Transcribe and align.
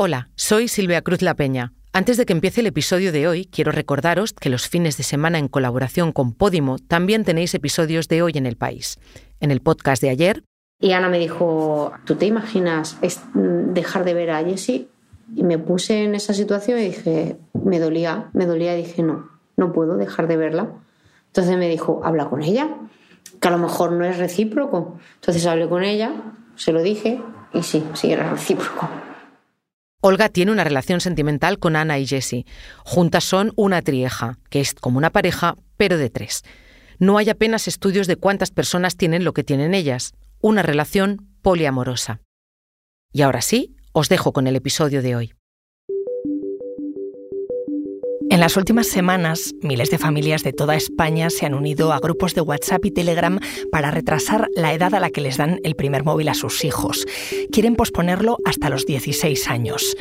Hola, 0.00 0.30
soy 0.36 0.68
Silvia 0.68 1.02
Cruz 1.02 1.22
La 1.22 1.34
Peña. 1.34 1.72
Antes 1.92 2.16
de 2.16 2.24
que 2.24 2.32
empiece 2.32 2.60
el 2.60 2.68
episodio 2.68 3.10
de 3.10 3.26
hoy, 3.26 3.46
quiero 3.46 3.72
recordaros 3.72 4.32
que 4.32 4.48
los 4.48 4.68
fines 4.68 4.96
de 4.96 5.02
semana 5.02 5.40
en 5.40 5.48
colaboración 5.48 6.12
con 6.12 6.34
Podimo 6.34 6.78
también 6.78 7.24
tenéis 7.24 7.52
episodios 7.54 8.06
de 8.06 8.22
hoy 8.22 8.34
en 8.36 8.46
el 8.46 8.54
país. 8.54 9.00
En 9.40 9.50
el 9.50 9.60
podcast 9.60 10.00
de 10.00 10.10
ayer. 10.10 10.44
Y 10.80 10.92
Ana 10.92 11.08
me 11.08 11.18
dijo, 11.18 11.90
¿tú 12.04 12.14
te 12.14 12.26
imaginas 12.26 12.96
dejar 13.34 14.04
de 14.04 14.14
ver 14.14 14.30
a 14.30 14.44
Jessie? 14.44 14.86
Y 15.34 15.42
me 15.42 15.58
puse 15.58 16.04
en 16.04 16.14
esa 16.14 16.32
situación 16.32 16.78
y 16.78 16.82
dije, 16.82 17.36
me 17.64 17.80
dolía, 17.80 18.30
me 18.34 18.46
dolía 18.46 18.78
y 18.78 18.84
dije, 18.84 19.02
no, 19.02 19.28
no 19.56 19.72
puedo 19.72 19.96
dejar 19.96 20.28
de 20.28 20.36
verla. 20.36 20.68
Entonces 21.26 21.56
me 21.56 21.68
dijo, 21.68 22.02
habla 22.04 22.30
con 22.30 22.44
ella, 22.44 22.68
que 23.40 23.48
a 23.48 23.50
lo 23.50 23.58
mejor 23.58 23.90
no 23.90 24.04
es 24.04 24.16
recíproco. 24.16 24.96
Entonces 25.16 25.44
hablé 25.44 25.68
con 25.68 25.82
ella, 25.82 26.12
se 26.54 26.70
lo 26.70 26.82
dije 26.82 27.20
y 27.52 27.64
sí, 27.64 27.82
sí 27.94 28.12
era 28.12 28.30
recíproco. 28.30 28.88
Olga 30.00 30.28
tiene 30.28 30.52
una 30.52 30.62
relación 30.62 31.00
sentimental 31.00 31.58
con 31.58 31.74
Ana 31.74 31.98
y 31.98 32.06
Jessie. 32.06 32.46
Juntas 32.84 33.24
son 33.24 33.52
una 33.56 33.82
trieja, 33.82 34.38
que 34.48 34.60
es 34.60 34.74
como 34.74 34.96
una 34.98 35.10
pareja, 35.10 35.56
pero 35.76 35.98
de 35.98 36.08
tres. 36.08 36.44
No 37.00 37.18
hay 37.18 37.30
apenas 37.30 37.66
estudios 37.66 38.06
de 38.06 38.14
cuántas 38.14 38.52
personas 38.52 38.96
tienen 38.96 39.24
lo 39.24 39.32
que 39.32 39.42
tienen 39.42 39.74
ellas, 39.74 40.14
una 40.40 40.62
relación 40.62 41.26
poliamorosa. 41.42 42.20
Y 43.12 43.22
ahora 43.22 43.42
sí, 43.42 43.74
os 43.92 44.08
dejo 44.08 44.32
con 44.32 44.46
el 44.46 44.54
episodio 44.54 45.02
de 45.02 45.16
hoy. 45.16 45.37
En 48.38 48.42
las 48.42 48.56
últimas 48.56 48.86
semanas, 48.86 49.52
miles 49.62 49.90
de 49.90 49.98
familias 49.98 50.44
de 50.44 50.52
toda 50.52 50.76
España 50.76 51.28
se 51.28 51.44
han 51.44 51.54
unido 51.54 51.92
a 51.92 51.98
grupos 51.98 52.36
de 52.36 52.40
WhatsApp 52.40 52.84
y 52.84 52.92
Telegram 52.92 53.40
para 53.72 53.90
retrasar 53.90 54.48
la 54.54 54.72
edad 54.72 54.94
a 54.94 55.00
la 55.00 55.10
que 55.10 55.20
les 55.20 55.38
dan 55.38 55.58
el 55.64 55.74
primer 55.74 56.04
móvil 56.04 56.28
a 56.28 56.34
sus 56.34 56.64
hijos. 56.64 57.04
Quieren 57.50 57.74
posponerlo 57.74 58.38
hasta 58.44 58.70
los 58.70 58.86
16 58.86 59.48
años. 59.48 59.96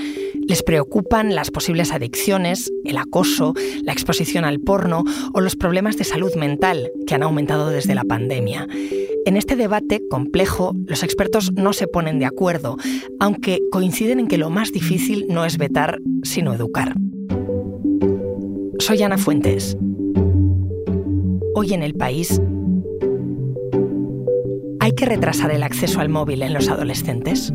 Les 0.47 0.61
preocupan 0.61 1.33
las 1.33 1.49
posibles 1.49 1.91
adicciones, 1.91 2.71
el 2.85 2.97
acoso, 2.97 3.55
la 3.81 3.93
exposición 3.93 4.45
al 4.45 4.59
porno 4.59 5.03
o 5.33 5.41
los 5.41 5.55
problemas 5.55 5.97
de 5.97 6.03
salud 6.03 6.35
mental 6.35 6.91
que 7.07 7.15
han 7.15 7.23
aumentado 7.23 7.71
desde 7.71 7.95
la 7.95 8.03
pandemia. 8.03 8.67
En 9.25 9.35
este 9.35 9.55
debate 9.55 10.03
complejo, 10.11 10.75
los 10.85 11.01
expertos 11.01 11.53
no 11.53 11.73
se 11.73 11.87
ponen 11.87 12.19
de 12.19 12.27
acuerdo, 12.27 12.77
aunque 13.19 13.61
coinciden 13.71 14.19
en 14.19 14.27
que 14.27 14.37
lo 14.37 14.51
más 14.51 14.71
difícil 14.71 15.25
no 15.27 15.43
es 15.43 15.57
vetar, 15.57 15.97
sino 16.21 16.53
educar. 16.53 16.93
Soy 18.79 19.03
Ana 19.03 19.17
Fuentes. 19.17 19.77
Hoy 21.55 21.73
en 21.73 21.83
el 21.83 21.93
país, 21.95 22.41
¿hay 24.79 24.91
que 24.91 25.05
retrasar 25.05 25.51
el 25.51 25.63
acceso 25.63 25.99
al 25.99 26.09
móvil 26.09 26.41
en 26.43 26.53
los 26.53 26.69
adolescentes? 26.69 27.51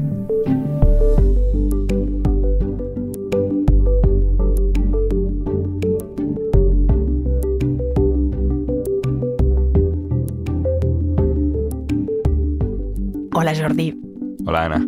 Hola 13.34 13.54
Jordi. 13.54 13.94
Hola 14.44 14.64
Ana. 14.64 14.81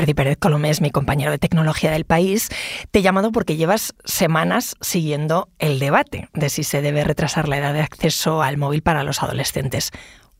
Jordi 0.00 0.14
Pérez 0.14 0.38
Colomés, 0.38 0.80
mi 0.80 0.90
compañero 0.90 1.30
de 1.30 1.36
tecnología 1.36 1.90
del 1.90 2.06
país, 2.06 2.48
te 2.90 3.00
he 3.00 3.02
llamado 3.02 3.32
porque 3.32 3.56
llevas 3.56 3.94
semanas 4.06 4.74
siguiendo 4.80 5.50
el 5.58 5.78
debate 5.78 6.30
de 6.32 6.48
si 6.48 6.64
se 6.64 6.80
debe 6.80 7.04
retrasar 7.04 7.48
la 7.48 7.58
edad 7.58 7.74
de 7.74 7.82
acceso 7.82 8.42
al 8.42 8.56
móvil 8.56 8.80
para 8.80 9.04
los 9.04 9.22
adolescentes. 9.22 9.90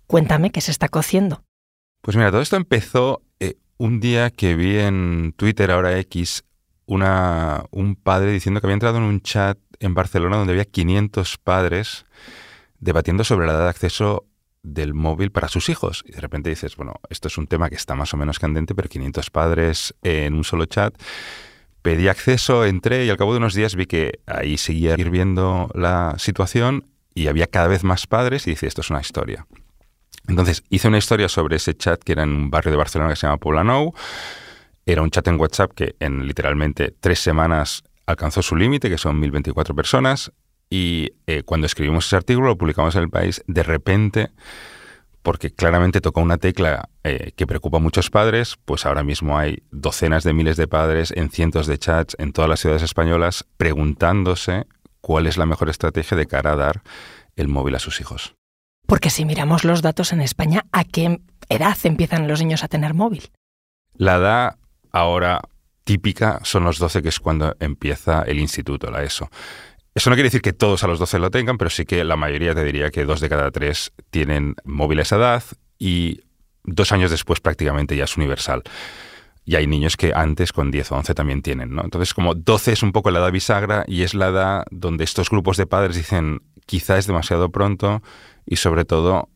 Cuéntame 0.07 0.51
qué 0.51 0.63
se 0.63 0.71
está 0.71 0.89
cociendo. 0.89 1.43
Pues 2.01 2.17
mira, 2.17 2.31
todo 2.31 2.41
esto 2.41 2.57
empezó 2.57 3.21
eh, 3.39 3.59
un 3.77 4.01
día 4.01 4.31
que 4.31 4.55
vi 4.55 4.79
en 4.79 5.35
Twitter, 5.37 5.71
ahora 5.71 5.99
X, 5.99 6.43
un 6.87 7.99
padre 8.03 8.33
diciendo 8.33 8.63
que 8.63 8.67
había 8.67 8.75
entrado 8.75 8.97
en 8.97 9.05
un 9.05 9.21
chat 9.21 9.59
en 9.79 9.93
Barcelona 9.93 10.39
donde 10.39 10.55
había 10.55 10.65
500 10.65 11.37
padres 11.37 12.07
debatiendo 12.79 13.25
sobre 13.25 13.47
la 13.47 13.53
edad 13.53 13.65
de 13.65 13.69
acceso 13.69 14.25
del 14.63 14.95
móvil 14.95 15.31
para 15.31 15.49
sus 15.49 15.69
hijos. 15.69 16.03
Y 16.07 16.13
de 16.13 16.21
repente 16.21 16.51
dices, 16.51 16.77
bueno, 16.77 16.95
esto 17.09 17.29
es 17.29 17.39
un 17.39 17.47
tema 17.47 17.69
que 17.69 17.77
está 17.77 17.95
más 17.95 18.13
o 18.15 18.17
menos 18.17 18.39
candente, 18.39 18.75
pero 18.75 18.89
500 18.89 19.31
padres 19.31 19.95
en 20.03 20.35
un 20.35 20.45
solo 20.45 20.67
chat. 20.67 20.95
Pedí 21.83 22.09
acceso, 22.09 22.65
entré 22.67 23.07
y 23.07 23.11
al 23.11 23.17
cabo 23.17 23.33
de 23.33 23.39
unos 23.39 23.55
días 23.55 23.75
vi 23.75 23.87
que 23.87 24.21
ahí 24.27 24.59
seguía 24.59 24.95
hirviendo 24.99 25.71
la 25.75 26.15
situación 26.19 26.85
y 27.15 27.29
había 27.29 27.47
cada 27.47 27.69
vez 27.69 27.85
más 27.85 28.07
padres 28.07 28.47
y 28.47 28.51
dice, 28.51 28.67
esto 28.67 28.83
es 28.83 28.91
una 28.91 29.01
historia. 29.01 29.47
Entonces 30.29 30.63
hice 30.69 30.89
una 30.89 30.99
historia 30.99 31.29
sobre 31.29 31.57
ese 31.57 31.75
chat 31.75 32.03
que 32.03 32.13
era 32.13 32.23
en 32.23 32.31
un 32.31 32.51
barrio 32.51 32.71
de 32.71 32.77
Barcelona 32.77 33.11
que 33.11 33.17
se 33.17 33.27
llama 33.27 33.39
Poblenou. 33.39 33.95
Era 34.85 35.03
un 35.03 35.11
chat 35.11 35.27
en 35.29 35.41
WhatsApp 35.41 35.73
que 35.75 35.97
en 36.01 36.27
literalmente 36.27 36.95
tres 37.01 37.21
semanas 37.21 37.83
alcanzó 38.07 38.43
su 38.43 38.57
límite, 38.57 38.91
que 38.91 38.99
son 38.99 39.19
1024 39.19 39.75
personas. 39.75 40.33
Y 40.71 41.15
eh, 41.27 41.43
cuando 41.43 41.67
escribimos 41.67 42.07
ese 42.07 42.17
artículo, 42.17 42.49
lo 42.49 42.57
publicamos 42.57 42.95
en 42.95 43.03
el 43.03 43.11
país, 43.11 43.43
de 43.49 43.65
repente, 43.65 44.31
porque 45.23 45.51
claramente 45.51 46.01
tocó 46.01 46.21
una 46.21 46.39
tecla 46.39 46.89
eh, 47.03 47.33
que 47.37 47.47
preocupa 47.47 47.79
a 47.79 47.81
muchos 47.81 48.09
padres, 48.09 48.57
pues 48.65 48.87
ahora 48.87 49.03
mismo 49.03 49.37
hay 49.37 49.65
docenas 49.73 50.23
de 50.23 50.33
miles 50.33 50.57
de 50.57 50.69
padres 50.69 51.13
en 51.17 51.31
cientos 51.31 51.67
de 51.67 51.79
chats 51.79 52.17
en 52.19 52.33
todas 52.33 52.49
las 52.49 52.61
ciudades 52.61 52.83
españolas 52.83 53.45
preguntándose 53.57 54.67
cuál 55.01 55.27
es 55.27 55.37
la 55.37 55.47
mejor 55.47 55.69
estrategia 55.69 56.17
de 56.17 56.27
cara 56.27 56.53
a 56.53 56.57
dar 56.57 56.83
el 57.37 57.49
móvil 57.49 57.75
a 57.75 57.81
sus 57.81 58.01
hijos. 58.01 58.35
Porque 58.87 59.11
si 59.11 59.25
miramos 59.25 59.65
los 59.65 59.83
datos 59.83 60.13
en 60.13 60.21
España, 60.21 60.67
¿a 60.73 60.85
qué 60.85 61.21
edad 61.49 61.77
empiezan 61.85 62.29
los 62.29 62.41
niños 62.41 62.65
a 62.65 62.69
tener 62.69 62.95
móvil? 62.95 63.31
La 63.95 64.17
edad 64.17 64.57
ahora 64.93 65.43
típica 65.85 66.41
son 66.45 66.65
los 66.65 66.79
12, 66.79 67.03
que 67.03 67.09
es 67.09 67.21
cuando 67.21 67.57
empieza 67.61 68.23
el 68.23 68.39
instituto, 68.39 68.91
la 68.91 69.03
ESO. 69.03 69.31
Eso 70.01 70.09
no 70.09 70.17
quiere 70.17 70.29
decir 70.29 70.41
que 70.41 70.55
todos 70.55 70.83
a 70.83 70.87
los 70.87 70.99
12 70.99 71.19
lo 71.19 71.31
tengan, 71.31 71.59
pero 71.59 71.69
sí 71.69 71.85
que 71.85 72.05
la 72.05 72.17
mayoría 72.17 72.55
te 72.55 72.65
diría 72.65 72.91
que 72.91 73.05
dos 73.05 73.21
de 73.21 73.29
cada 73.29 73.51
tres 73.51 73.93
tienen 74.09 74.55
móviles 74.65 75.13
a 75.13 75.17
edad 75.17 75.45
y 75.79 76.23
dos 76.65 76.93
años 76.93 77.11
después 77.11 77.41
prácticamente 77.41 77.95
ya 77.95 78.05
es 78.05 78.17
universal. 78.17 78.63
Y 79.45 79.57
hay 79.57 79.67
niños 79.67 79.99
que 79.99 80.15
antes 80.15 80.55
con 80.55 80.71
10 80.71 80.93
o 80.93 80.97
11 80.97 81.13
también 81.13 81.43
tienen, 81.43 81.75
¿no? 81.75 81.83
Entonces 81.85 82.15
como 82.15 82.35
12 82.35 82.73
es 82.73 82.83
un 82.83 82.93
poco 82.93 83.11
la 83.11 83.19
edad 83.19 83.31
bisagra 83.31 83.85
y 83.87 84.01
es 84.01 84.15
la 84.15 84.29
edad 84.29 84.65
donde 84.71 85.05
estos 85.05 85.29
grupos 85.29 85.59
de 85.59 85.67
padres 85.67 85.97
dicen 85.97 86.41
quizá 86.65 86.97
es 86.97 87.07
demasiado 87.07 87.51
pronto 87.51 88.03
y 88.47 88.57
sobre 88.57 88.87
todo 88.87 89.29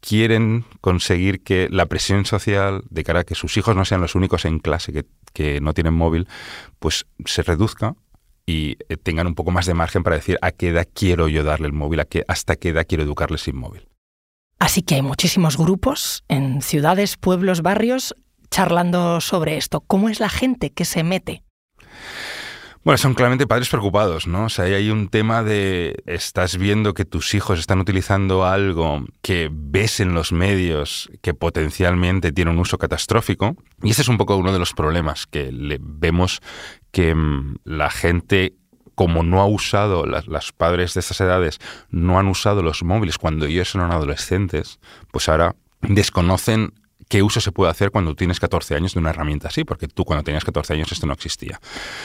quieren 0.00 0.64
conseguir 0.80 1.42
que 1.42 1.68
la 1.70 1.84
presión 1.84 2.24
social 2.24 2.84
de 2.88 3.04
cara 3.04 3.20
a 3.20 3.24
que 3.24 3.34
sus 3.34 3.54
hijos 3.58 3.76
no 3.76 3.84
sean 3.84 4.00
los 4.00 4.14
únicos 4.14 4.46
en 4.46 4.60
clase 4.60 4.94
que, 4.94 5.04
que 5.34 5.60
no 5.60 5.74
tienen 5.74 5.92
móvil, 5.92 6.26
pues 6.78 7.04
se 7.26 7.42
reduzca 7.42 7.96
y 8.50 8.76
eh, 8.88 8.96
tengan 8.96 9.28
un 9.28 9.34
poco 9.36 9.52
más 9.52 9.66
de 9.66 9.74
margen 9.74 10.02
para 10.02 10.16
decir 10.16 10.36
a 10.42 10.50
qué 10.50 10.70
edad 10.70 10.88
quiero 10.92 11.28
yo 11.28 11.44
darle 11.44 11.68
el 11.68 11.72
móvil, 11.72 12.00
a 12.00 12.04
qué, 12.04 12.24
hasta 12.26 12.56
qué 12.56 12.70
edad 12.70 12.84
quiero 12.88 13.04
educarle 13.04 13.38
sin 13.38 13.56
móvil. 13.56 13.88
Así 14.58 14.82
que 14.82 14.96
hay 14.96 15.02
muchísimos 15.02 15.56
grupos 15.56 16.24
en 16.28 16.60
ciudades, 16.60 17.16
pueblos, 17.16 17.62
barrios 17.62 18.14
charlando 18.50 19.20
sobre 19.20 19.56
esto. 19.56 19.80
¿Cómo 19.80 20.08
es 20.08 20.18
la 20.18 20.28
gente 20.28 20.70
que 20.70 20.84
se 20.84 21.04
mete? 21.04 21.44
Bueno, 22.82 22.96
son 22.96 23.12
claramente 23.12 23.46
padres 23.46 23.68
preocupados, 23.68 24.26
¿no? 24.26 24.46
O 24.46 24.48
sea, 24.48 24.64
hay 24.64 24.88
un 24.88 25.08
tema 25.08 25.42
de 25.42 26.02
estás 26.06 26.56
viendo 26.56 26.94
que 26.94 27.04
tus 27.04 27.34
hijos 27.34 27.58
están 27.58 27.78
utilizando 27.78 28.46
algo 28.46 29.04
que 29.20 29.50
ves 29.52 30.00
en 30.00 30.14
los 30.14 30.32
medios 30.32 31.10
que 31.20 31.34
potencialmente 31.34 32.32
tiene 32.32 32.52
un 32.52 32.58
uso 32.58 32.78
catastrófico. 32.78 33.54
Y 33.82 33.90
ese 33.90 34.00
es 34.00 34.08
un 34.08 34.16
poco 34.16 34.36
uno 34.36 34.54
de 34.54 34.58
los 34.58 34.72
problemas 34.72 35.26
que 35.26 35.52
le 35.52 35.78
vemos 35.78 36.40
que 36.90 37.14
mm, 37.14 37.56
la 37.64 37.90
gente 37.90 38.54
como 38.94 39.22
no 39.22 39.40
ha 39.40 39.46
usado, 39.46 40.04
las, 40.06 40.52
padres 40.52 40.92
de 40.94 41.00
estas 41.00 41.20
edades 41.22 41.58
no 41.90 42.18
han 42.18 42.28
usado 42.28 42.62
los 42.62 42.82
móviles 42.82 43.16
cuando 43.16 43.46
ellos 43.46 43.74
eran 43.74 43.92
adolescentes, 43.92 44.78
pues 45.10 45.28
ahora 45.30 45.56
desconocen 45.80 46.74
qué 47.10 47.22
uso 47.22 47.40
se 47.40 47.50
puede 47.50 47.70
hacer 47.72 47.90
cuando 47.90 48.14
tienes 48.14 48.38
14 48.38 48.76
años 48.76 48.94
de 48.94 49.00
una 49.00 49.10
herramienta 49.10 49.48
así, 49.48 49.64
porque 49.64 49.88
tú 49.88 50.04
cuando 50.04 50.22
tenías 50.22 50.44
14 50.44 50.74
años 50.74 50.92
esto 50.92 51.06
no 51.06 51.12
existía. 51.12 51.60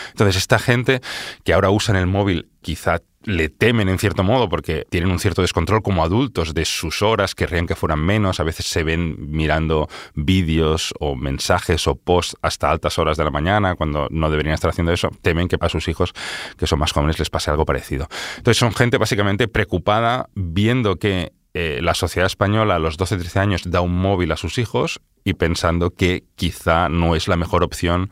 Entonces, 0.09 0.35
esta 0.35 0.57
gente 0.57 0.99
que 1.43 1.53
ahora 1.53 1.69
usan 1.69 1.95
el 1.95 2.07
móvil 2.07 2.49
quizá 2.61 3.01
le 3.23 3.49
temen 3.49 3.87
en 3.87 3.99
cierto 3.99 4.23
modo 4.23 4.49
porque 4.49 4.85
tienen 4.89 5.11
un 5.11 5.19
cierto 5.19 5.43
descontrol 5.43 5.83
como 5.83 6.03
adultos 6.03 6.55
de 6.55 6.65
sus 6.65 7.03
horas, 7.03 7.35
querrían 7.35 7.67
que 7.67 7.75
fueran 7.75 7.99
menos, 7.99 8.39
a 8.39 8.43
veces 8.43 8.65
se 8.65 8.83
ven 8.83 9.15
mirando 9.31 9.87
vídeos 10.15 10.93
o 10.99 11.15
mensajes 11.15 11.87
o 11.87 11.95
posts 11.95 12.35
hasta 12.41 12.71
altas 12.71 12.97
horas 12.97 13.17
de 13.17 13.23
la 13.23 13.31
mañana 13.31 13.75
cuando 13.75 14.07
no 14.09 14.31
deberían 14.31 14.55
estar 14.55 14.71
haciendo 14.71 14.91
eso, 14.91 15.09
temen 15.21 15.47
que 15.47 15.57
a 15.59 15.69
sus 15.69 15.87
hijos 15.87 16.13
que 16.57 16.67
son 16.67 16.79
más 16.79 16.91
jóvenes 16.91 17.19
les 17.19 17.29
pase 17.29 17.51
algo 17.51 17.65
parecido. 17.65 18.07
Entonces 18.37 18.57
son 18.57 18.73
gente 18.73 18.97
básicamente 18.97 19.47
preocupada 19.47 20.29
viendo 20.33 20.97
que 20.97 21.31
eh, 21.57 21.79
la 21.81 21.93
sociedad 21.93 22.25
española 22.25 22.75
a 22.75 22.79
los 22.79 22.99
12-13 22.99 23.39
años 23.39 23.61
da 23.65 23.79
un 23.79 23.95
móvil 23.95 24.33
a 24.33 24.35
sus 24.35 24.57
hijos 24.57 24.99
y 25.23 25.35
pensando 25.35 25.91
que 25.91 26.25
quizá 26.35 26.89
no 26.89 27.15
es 27.15 27.29
la 27.29 27.37
mejor 27.37 27.63
opción 27.63 28.11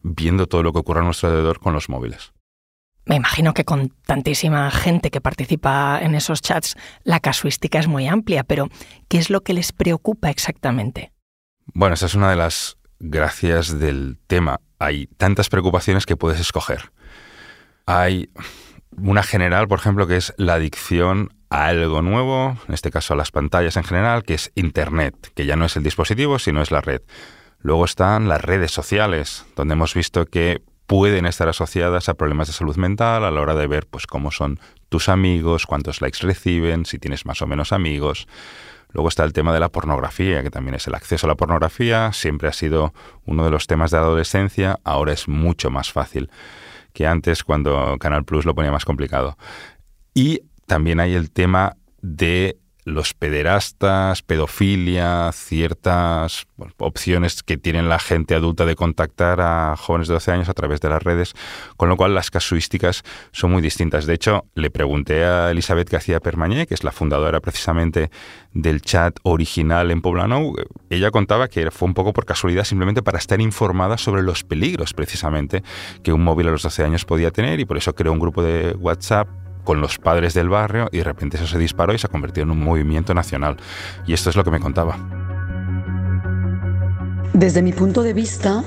viendo 0.00 0.46
todo 0.46 0.62
lo 0.62 0.72
que 0.72 0.78
ocurre 0.78 1.00
a 1.00 1.04
nuestro 1.04 1.28
alrededor 1.28 1.60
con 1.60 1.74
los 1.74 1.90
móviles. 1.90 2.32
Me 3.04 3.16
imagino 3.16 3.52
que 3.52 3.66
con 3.66 3.90
tantísima 4.06 4.70
gente 4.70 5.10
que 5.10 5.20
participa 5.20 6.00
en 6.00 6.14
esos 6.14 6.40
chats, 6.40 6.76
la 7.04 7.20
casuística 7.20 7.78
es 7.78 7.88
muy 7.88 8.06
amplia, 8.06 8.42
pero 8.42 8.70
¿qué 9.08 9.18
es 9.18 9.28
lo 9.28 9.42
que 9.42 9.52
les 9.52 9.72
preocupa 9.72 10.30
exactamente? 10.30 11.12
Bueno, 11.74 11.92
esa 11.92 12.06
es 12.06 12.14
una 12.14 12.30
de 12.30 12.36
las 12.36 12.78
gracias 13.00 13.78
del 13.78 14.18
tema. 14.26 14.60
Hay 14.78 15.08
tantas 15.18 15.50
preocupaciones 15.50 16.06
que 16.06 16.16
puedes 16.16 16.40
escoger. 16.40 16.90
Hay 17.84 18.30
una 18.96 19.22
general, 19.22 19.68
por 19.68 19.78
ejemplo, 19.78 20.06
que 20.06 20.16
es 20.16 20.32
la 20.38 20.54
adicción 20.54 21.34
a 21.50 21.66
algo 21.66 22.02
nuevo, 22.02 22.56
en 22.68 22.74
este 22.74 22.90
caso 22.90 23.14
a 23.14 23.16
las 23.16 23.30
pantallas 23.30 23.76
en 23.76 23.84
general, 23.84 24.22
que 24.22 24.34
es 24.34 24.52
Internet, 24.54 25.32
que 25.34 25.46
ya 25.46 25.56
no 25.56 25.64
es 25.64 25.76
el 25.76 25.82
dispositivo, 25.82 26.38
sino 26.38 26.62
es 26.62 26.70
la 26.70 26.80
red. 26.80 27.02
Luego 27.60 27.84
están 27.84 28.28
las 28.28 28.42
redes 28.42 28.70
sociales, 28.70 29.44
donde 29.56 29.74
hemos 29.74 29.94
visto 29.94 30.26
que 30.26 30.62
pueden 30.86 31.26
estar 31.26 31.48
asociadas 31.48 32.08
a 32.08 32.14
problemas 32.14 32.46
de 32.46 32.54
salud 32.54 32.76
mental 32.76 33.24
a 33.24 33.30
la 33.30 33.40
hora 33.40 33.54
de 33.54 33.66
ver 33.66 33.86
pues 33.86 34.06
cómo 34.06 34.30
son 34.30 34.58
tus 34.88 35.08
amigos, 35.08 35.66
cuántos 35.66 36.00
likes 36.00 36.20
reciben, 36.22 36.86
si 36.86 36.98
tienes 36.98 37.26
más 37.26 37.42
o 37.42 37.46
menos 37.46 37.72
amigos. 37.72 38.26
Luego 38.92 39.08
está 39.08 39.24
el 39.24 39.34
tema 39.34 39.52
de 39.52 39.60
la 39.60 39.68
pornografía, 39.68 40.42
que 40.42 40.50
también 40.50 40.74
es 40.74 40.86
el 40.86 40.94
acceso 40.94 41.26
a 41.26 41.28
la 41.28 41.34
pornografía, 41.34 42.12
siempre 42.14 42.48
ha 42.48 42.54
sido 42.54 42.94
uno 43.26 43.44
de 43.44 43.50
los 43.50 43.66
temas 43.66 43.90
de 43.90 43.98
adolescencia, 43.98 44.80
ahora 44.82 45.12
es 45.12 45.28
mucho 45.28 45.70
más 45.70 45.92
fácil 45.92 46.30
que 46.94 47.06
antes 47.06 47.44
cuando 47.44 47.96
Canal 48.00 48.24
Plus 48.24 48.46
lo 48.46 48.54
ponía 48.54 48.72
más 48.72 48.86
complicado. 48.86 49.36
Y 50.14 50.42
también 50.68 51.00
hay 51.00 51.14
el 51.14 51.32
tema 51.32 51.76
de 52.02 52.58
los 52.88 53.14
pederastas, 53.14 54.22
pedofilia, 54.22 55.30
ciertas 55.32 56.46
opciones 56.78 57.42
que 57.42 57.56
tienen 57.56 57.88
la 57.88 57.98
gente 57.98 58.34
adulta 58.34 58.64
de 58.64 58.76
contactar 58.76 59.40
a 59.40 59.76
jóvenes 59.76 60.08
de 60.08 60.14
12 60.14 60.32
años 60.32 60.48
a 60.48 60.54
través 60.54 60.80
de 60.80 60.88
las 60.88 61.02
redes, 61.02 61.34
con 61.76 61.88
lo 61.88 61.96
cual 61.96 62.14
las 62.14 62.30
casuísticas 62.30 63.02
son 63.32 63.52
muy 63.52 63.62
distintas. 63.62 64.06
De 64.06 64.14
hecho, 64.14 64.46
le 64.54 64.70
pregunté 64.70 65.24
a 65.24 65.50
Elizabeth 65.50 65.90
García 65.90 66.20
Permañé, 66.20 66.66
que 66.66 66.74
es 66.74 66.84
la 66.84 66.92
fundadora 66.92 67.40
precisamente 67.40 68.10
del 68.52 68.80
chat 68.80 69.18
original 69.22 69.90
en 69.90 70.00
Poblano, 70.00 70.52
ella 70.90 71.10
contaba 71.10 71.48
que 71.48 71.70
fue 71.70 71.86
un 71.86 71.94
poco 71.94 72.12
por 72.12 72.24
casualidad 72.24 72.64
simplemente 72.64 73.02
para 73.02 73.18
estar 73.18 73.40
informada 73.40 73.98
sobre 73.98 74.22
los 74.22 74.44
peligros 74.44 74.94
precisamente 74.94 75.62
que 76.02 76.12
un 76.12 76.24
móvil 76.24 76.48
a 76.48 76.50
los 76.52 76.62
12 76.62 76.84
años 76.84 77.04
podía 77.04 77.30
tener 77.30 77.60
y 77.60 77.66
por 77.66 77.76
eso 77.76 77.94
creó 77.94 78.12
un 78.12 78.18
grupo 78.18 78.42
de 78.42 78.72
WhatsApp 78.72 79.28
con 79.68 79.82
los 79.82 79.98
padres 79.98 80.32
del 80.32 80.48
barrio 80.48 80.88
y 80.90 80.96
de 80.96 81.04
repente 81.04 81.36
eso 81.36 81.46
se 81.46 81.58
disparó 81.58 81.92
y 81.92 81.98
se 81.98 82.06
ha 82.06 82.08
convertido 82.10 82.44
en 82.44 82.52
un 82.52 82.64
movimiento 82.64 83.12
nacional. 83.12 83.58
Y 84.06 84.14
esto 84.14 84.30
es 84.30 84.36
lo 84.36 84.42
que 84.42 84.50
me 84.50 84.60
contaba. 84.60 84.96
Desde 87.34 87.60
mi 87.60 87.74
punto 87.74 88.02
de 88.02 88.14
vista, 88.14 88.64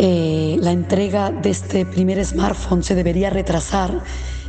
eh, 0.00 0.56
la 0.58 0.72
entrega 0.72 1.30
de 1.30 1.50
este 1.50 1.86
primer 1.86 2.24
smartphone 2.24 2.82
se 2.82 2.96
debería 2.96 3.30
retrasar 3.30 4.02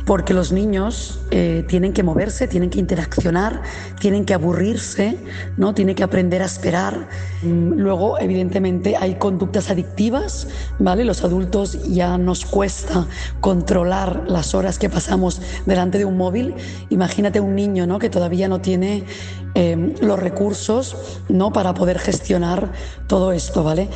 porque 0.06 0.34
los 0.34 0.52
niños 0.52 1.18
eh, 1.32 1.64
tienen 1.66 1.92
que 1.92 2.04
moverse, 2.04 2.46
tienen 2.46 2.70
que 2.70 2.78
interaccionar, 2.78 3.60
tienen 4.00 4.24
que 4.24 4.34
aburrirse, 4.34 5.18
¿no? 5.56 5.74
tienen 5.74 5.96
que 5.96 6.04
aprender 6.04 6.42
a 6.42 6.44
esperar. 6.44 7.08
Mm, 7.42 7.72
luego, 7.72 8.18
evidentemente, 8.20 8.96
hay 8.96 9.16
conductas 9.16 9.68
adictivas, 9.68 10.46
¿vale? 10.78 11.04
Los 11.04 11.24
adultos 11.24 11.92
ya 11.92 12.18
nos 12.18 12.46
cuesta 12.46 13.08
controlar 13.40 14.22
las 14.28 14.54
horas 14.54 14.78
que 14.78 14.88
pasamos 14.88 15.42
delante 15.66 15.98
de 15.98 16.04
un 16.04 16.16
móvil. 16.16 16.54
Imagínate 16.88 17.40
un 17.40 17.56
niño, 17.56 17.88
¿no? 17.88 17.98
Que 17.98 18.08
todavía 18.08 18.46
no 18.46 18.60
tiene 18.60 19.04
Em, 19.58 19.94
los 20.02 20.18
recursos 20.18 21.18
¿no? 21.30 21.50
para 21.50 21.72
poder 21.72 21.98
gestionar 21.98 22.72
todo 23.06 23.32
esto, 23.32 23.64
¿vale? 23.64 23.88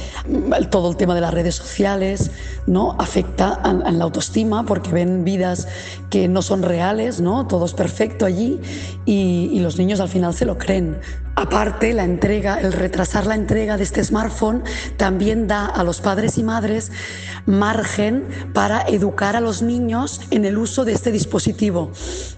Todo 0.71 0.89
el 0.89 0.97
tema 0.97 1.15
de 1.15 1.21
las 1.21 1.35
redes 1.35 1.55
sociales 1.55 2.31
¿no? 2.67 2.97
afecta 2.99 3.53
a, 3.53 3.75
la 3.75 4.05
autoestima 4.05 4.65
porque 4.65 4.91
ven 4.91 5.23
vidas 5.23 5.69
que 6.09 6.29
no 6.29 6.41
son 6.41 6.62
reales, 6.62 7.21
¿no? 7.21 7.47
todo 7.47 7.67
es 7.67 7.75
perfecto 7.75 8.25
allí 8.25 8.59
y 9.05 9.61
los 9.61 9.77
niños 9.77 10.01
al 10.01 10.09
final 10.09 10.33
se 10.33 10.47
lo 10.47 10.57
creen. 10.57 10.97
Aparte, 11.37 11.94
la 11.94 12.05
entrega, 12.05 12.61
el 12.61 12.73
retrasar 12.73 13.27
la 13.27 13.35
entrega 13.35 13.77
de 13.77 13.85
este 13.85 14.05
smartphone 14.05 14.62
también 14.97 15.47
da 15.47 15.67
a 15.67 15.85
los 15.85 16.00
padres 16.00 16.37
y 16.38 16.43
madres 16.43 16.91
margen 17.47 18.27
para 18.53 18.82
educar 18.82 19.37
a 19.37 19.41
los 19.41 19.62
niños 19.62 20.21
en 20.31 20.44
el 20.44 20.59
uso 20.59 20.85
de 20.85 20.93
este 20.93 21.12
dispositivo, 21.12 21.93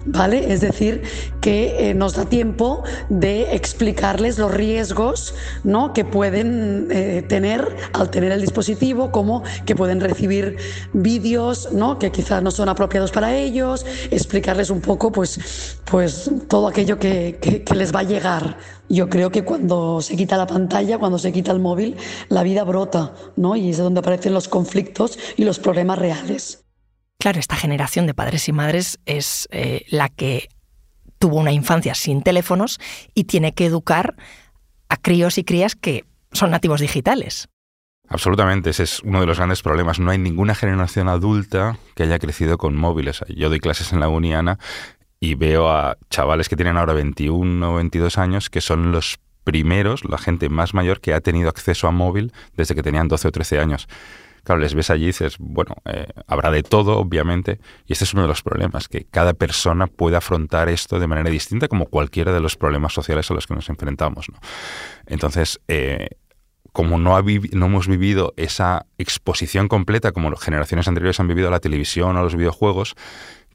¿vale? 0.04 0.52
Es 0.52 0.60
decir, 0.60 1.02
que 1.40 1.90
eh, 1.90 1.94
nos 1.94 2.14
da 2.14 2.26
tiempo 2.26 2.84
de 3.08 3.54
explicarles 3.54 4.38
los 4.38 4.52
riesgos, 4.52 5.34
¿no? 5.64 5.92
Que 5.92 6.04
pueden 6.04 6.88
eh, 6.90 7.24
tener 7.28 7.76
al 7.92 8.10
tener 8.10 8.32
el 8.32 8.40
dispositivo, 8.40 9.10
como 9.10 9.42
que 9.66 9.74
pueden 9.74 10.00
recibir 10.00 10.56
vídeos, 10.92 11.72
¿no? 11.72 11.98
Que 11.98 12.12
quizás 12.12 12.42
no 12.42 12.50
son 12.50 12.68
apropiados 12.68 13.10
para 13.10 13.34
ellos, 13.34 13.84
explicarles 14.10 14.70
un 14.70 14.80
poco, 14.80 15.10
pues, 15.10 15.78
pues 15.84 16.30
todo 16.48 16.68
aquello 16.68 16.98
que, 16.98 17.38
que 17.40 17.74
les 17.74 17.94
va 17.94 18.00
a 18.00 18.04
llegar 18.04 18.56
yo 18.92 19.08
creo 19.08 19.30
que 19.30 19.42
cuando 19.42 20.02
se 20.02 20.16
quita 20.16 20.36
la 20.36 20.46
pantalla, 20.46 20.98
cuando 20.98 21.18
se 21.18 21.32
quita 21.32 21.50
el 21.50 21.60
móvil, 21.60 21.96
la 22.28 22.42
vida 22.42 22.62
brota, 22.62 23.14
¿no? 23.36 23.56
Y 23.56 23.70
es 23.70 23.78
donde 23.78 24.00
aparecen 24.00 24.34
los 24.34 24.48
conflictos 24.48 25.18
y 25.36 25.44
los 25.44 25.58
problemas 25.58 25.98
reales. 25.98 26.64
Claro, 27.18 27.40
esta 27.40 27.56
generación 27.56 28.06
de 28.06 28.12
padres 28.12 28.48
y 28.48 28.52
madres 28.52 28.98
es 29.06 29.48
eh, 29.50 29.86
la 29.88 30.10
que 30.10 30.48
tuvo 31.18 31.38
una 31.38 31.52
infancia 31.52 31.94
sin 31.94 32.22
teléfonos 32.22 32.80
y 33.14 33.24
tiene 33.24 33.54
que 33.54 33.64
educar 33.64 34.16
a 34.88 34.96
críos 34.96 35.38
y 35.38 35.44
crías 35.44 35.74
que 35.74 36.04
son 36.32 36.50
nativos 36.50 36.80
digitales. 36.80 37.48
Absolutamente, 38.08 38.70
ese 38.70 38.82
es 38.82 39.00
uno 39.04 39.20
de 39.20 39.26
los 39.26 39.38
grandes 39.38 39.62
problemas. 39.62 40.00
No 40.00 40.10
hay 40.10 40.18
ninguna 40.18 40.54
generación 40.54 41.08
adulta 41.08 41.78
que 41.94 42.02
haya 42.02 42.18
crecido 42.18 42.58
con 42.58 42.76
móviles. 42.76 43.24
Yo 43.34 43.48
doy 43.48 43.60
clases 43.60 43.92
en 43.94 44.00
la 44.00 44.08
Uniana 44.10 44.58
y 45.22 45.36
veo 45.36 45.70
a 45.70 45.96
chavales 46.10 46.48
que 46.48 46.56
tienen 46.56 46.76
ahora 46.76 46.94
21 46.94 47.72
o 47.72 47.76
22 47.76 48.18
años 48.18 48.50
que 48.50 48.60
son 48.60 48.90
los 48.90 49.20
primeros, 49.44 50.04
la 50.04 50.18
gente 50.18 50.48
más 50.48 50.74
mayor 50.74 51.00
que 51.00 51.14
ha 51.14 51.20
tenido 51.20 51.48
acceso 51.48 51.86
a 51.86 51.92
móvil 51.92 52.32
desde 52.56 52.74
que 52.74 52.82
tenían 52.82 53.06
12 53.06 53.28
o 53.28 53.30
13 53.30 53.60
años. 53.60 53.86
Claro, 54.42 54.60
les 54.60 54.74
ves 54.74 54.90
allí 54.90 55.04
y 55.04 55.06
dices, 55.06 55.36
bueno, 55.38 55.76
eh, 55.84 56.08
habrá 56.26 56.50
de 56.50 56.64
todo, 56.64 56.98
obviamente, 56.98 57.60
y 57.86 57.92
este 57.92 58.02
es 58.02 58.14
uno 58.14 58.22
de 58.22 58.28
los 58.28 58.42
problemas, 58.42 58.88
que 58.88 59.04
cada 59.04 59.32
persona 59.32 59.86
puede 59.86 60.16
afrontar 60.16 60.68
esto 60.68 60.98
de 60.98 61.06
manera 61.06 61.30
distinta 61.30 61.68
como 61.68 61.86
cualquiera 61.86 62.32
de 62.32 62.40
los 62.40 62.56
problemas 62.56 62.92
sociales 62.92 63.30
a 63.30 63.34
los 63.34 63.46
que 63.46 63.54
nos 63.54 63.68
enfrentamos. 63.68 64.26
Entonces, 65.06 65.60
eh, 65.68 66.08
como 66.72 66.98
no, 66.98 67.16
no 67.20 67.66
hemos 67.66 67.86
vivido 67.86 68.34
esa 68.36 68.86
exposición 68.98 69.68
completa 69.68 70.10
como 70.10 70.34
generaciones 70.34 70.88
anteriores 70.88 71.20
han 71.20 71.28
vivido 71.28 71.46
a 71.46 71.52
la 71.52 71.60
televisión 71.60 72.16
a 72.16 72.22
los 72.22 72.34
videojuegos, 72.34 72.96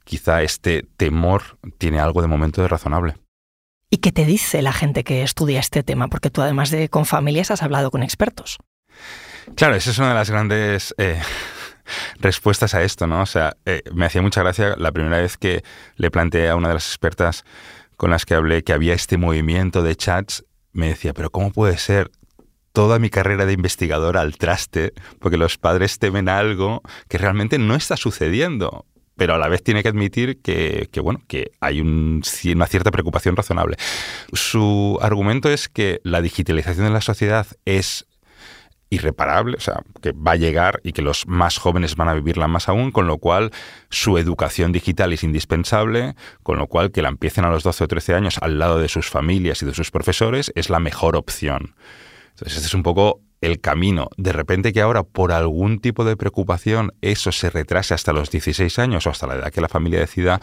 quizá 0.08 0.42
este 0.42 0.86
temor 0.96 1.58
tiene 1.76 2.00
algo 2.00 2.22
de 2.22 2.28
momento 2.28 2.62
de 2.62 2.68
razonable. 2.68 3.16
¿Y 3.90 3.98
qué 3.98 4.10
te 4.10 4.24
dice 4.24 4.62
la 4.62 4.72
gente 4.72 5.04
que 5.04 5.22
estudia 5.22 5.60
este 5.60 5.82
tema? 5.82 6.08
Porque 6.08 6.30
tú 6.30 6.40
además 6.40 6.70
de 6.70 6.88
con 6.88 7.04
familias 7.04 7.50
has 7.50 7.62
hablado 7.62 7.90
con 7.90 8.02
expertos. 8.02 8.56
Claro, 9.54 9.74
esa 9.74 9.90
es 9.90 9.98
una 9.98 10.08
de 10.08 10.14
las 10.14 10.30
grandes 10.30 10.94
eh, 10.96 11.20
respuestas 12.20 12.74
a 12.74 12.82
esto, 12.82 13.06
¿no? 13.06 13.20
O 13.20 13.26
sea, 13.26 13.58
eh, 13.66 13.82
me 13.92 14.06
hacía 14.06 14.22
mucha 14.22 14.42
gracia 14.42 14.76
la 14.78 14.92
primera 14.92 15.18
vez 15.18 15.36
que 15.36 15.62
le 15.96 16.10
planteé 16.10 16.48
a 16.48 16.56
una 16.56 16.68
de 16.68 16.74
las 16.74 16.86
expertas 16.86 17.44
con 17.98 18.10
las 18.10 18.24
que 18.24 18.32
hablé 18.32 18.64
que 18.64 18.72
había 18.72 18.94
este 18.94 19.18
movimiento 19.18 19.82
de 19.82 19.94
chats, 19.94 20.42
me 20.72 20.88
decía, 20.88 21.12
pero 21.12 21.28
¿cómo 21.28 21.52
puede 21.52 21.76
ser 21.76 22.10
toda 22.72 22.98
mi 22.98 23.10
carrera 23.10 23.44
de 23.44 23.52
investigador 23.52 24.16
al 24.16 24.38
traste 24.38 24.94
porque 25.18 25.36
los 25.36 25.58
padres 25.58 25.98
temen 25.98 26.30
algo 26.30 26.80
que 27.08 27.18
realmente 27.18 27.58
no 27.58 27.74
está 27.74 27.98
sucediendo? 27.98 28.86
Pero 29.18 29.34
a 29.34 29.38
la 29.38 29.48
vez 29.48 29.62
tiene 29.62 29.82
que 29.82 29.88
admitir 29.88 30.40
que, 30.40 30.88
bueno, 31.02 31.20
que 31.26 31.50
hay 31.60 31.80
una 31.80 32.66
cierta 32.66 32.92
preocupación 32.92 33.36
razonable. 33.36 33.76
Su 34.32 34.96
argumento 35.02 35.50
es 35.50 35.68
que 35.68 36.00
la 36.04 36.22
digitalización 36.22 36.86
de 36.86 36.92
la 36.92 37.00
sociedad 37.00 37.46
es 37.64 38.06
irreparable, 38.90 39.56
o 39.58 39.60
sea, 39.60 39.82
que 40.00 40.12
va 40.12 40.32
a 40.32 40.36
llegar 40.36 40.80
y 40.82 40.92
que 40.92 41.02
los 41.02 41.26
más 41.26 41.58
jóvenes 41.58 41.96
van 41.96 42.08
a 42.08 42.14
vivirla 42.14 42.46
más 42.46 42.68
aún, 42.68 42.92
con 42.92 43.06
lo 43.06 43.18
cual 43.18 43.50
su 43.90 44.16
educación 44.16 44.72
digital 44.72 45.12
es 45.12 45.24
indispensable, 45.24 46.14
con 46.42 46.56
lo 46.56 46.68
cual 46.68 46.92
que 46.92 47.02
la 47.02 47.08
empiecen 47.08 47.44
a 47.44 47.50
los 47.50 47.64
12 47.64 47.84
o 47.84 47.88
13 47.88 48.14
años 48.14 48.38
al 48.40 48.58
lado 48.58 48.78
de 48.78 48.88
sus 48.88 49.10
familias 49.10 49.60
y 49.62 49.66
de 49.66 49.74
sus 49.74 49.90
profesores 49.90 50.52
es 50.54 50.70
la 50.70 50.78
mejor 50.78 51.16
opción. 51.16 51.74
Entonces, 52.30 52.56
este 52.56 52.68
es 52.68 52.74
un 52.74 52.84
poco 52.84 53.20
el 53.40 53.60
camino. 53.60 54.08
De 54.16 54.32
repente 54.32 54.72
que 54.72 54.80
ahora, 54.80 55.02
por 55.02 55.32
algún 55.32 55.80
tipo 55.80 56.04
de 56.04 56.16
preocupación, 56.16 56.92
eso 57.00 57.32
se 57.32 57.50
retrase 57.50 57.94
hasta 57.94 58.12
los 58.12 58.30
16 58.30 58.78
años 58.78 59.06
o 59.06 59.10
hasta 59.10 59.26
la 59.26 59.36
edad 59.36 59.52
que 59.52 59.60
la 59.60 59.68
familia 59.68 60.00
decida, 60.00 60.40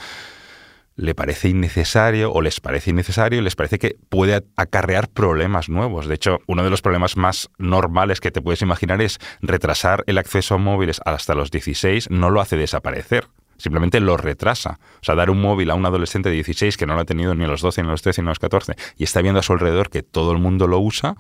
le 0.96 1.14
parece 1.14 1.50
innecesario 1.50 2.32
o 2.32 2.42
les 2.42 2.62
parece 2.62 2.92
innecesario 2.92 3.40
y 3.40 3.44
les 3.44 3.56
parece 3.56 3.80
que 3.80 3.98
puede 4.10 4.46
acarrear 4.56 5.10
problemas 5.10 5.68
nuevos. 5.68 6.08
De 6.08 6.16
hecho, 6.16 6.40
uno 6.48 6.64
de 6.64 6.70
los 6.70 6.82
problemas 6.82 7.18
más 7.18 7.50
normales 7.58 8.22
que 8.22 8.32
te 8.32 8.42
puedes 8.42 8.62
imaginar 8.62 9.02
es 9.02 9.20
retrasar 9.42 10.04
el 10.08 10.18
acceso 10.18 10.56
a 10.56 10.58
móviles 10.58 11.02
hasta 11.06 11.36
los 11.36 11.52
16, 11.52 12.10
no 12.12 12.30
lo 12.30 12.40
hace 12.40 12.56
desaparecer. 12.56 13.28
Simplemente 13.58 14.02
lo 14.02 14.18
retrasa. 14.18 14.80
O 15.02 15.04
sea, 15.04 15.16
dar 15.16 15.30
un 15.30 15.40
móvil 15.40 15.70
a 15.70 15.76
un 15.76 15.86
adolescente 15.86 16.28
de 16.28 16.36
16 16.36 16.76
que 16.76 16.86
no 16.86 16.96
lo 16.96 17.02
ha 17.02 17.06
tenido 17.06 17.36
ni 17.36 17.46
a 17.46 17.48
los 17.48 17.62
12, 17.62 17.84
ni 17.84 17.88
a 17.88 17.92
los 17.92 18.02
13, 18.02 18.22
ni 18.22 18.28
a 18.28 18.32
los 18.32 18.40
14 18.40 18.76
y 18.98 19.06
está 19.06 19.22
viendo 19.22 19.40
a 19.40 19.44
su 19.44 19.54
alrededor 19.54 19.90
que 19.90 20.04
todo 20.04 20.34
el 20.34 20.40
mundo 20.40 20.68
lo 20.68 20.80
usa, 20.80 21.16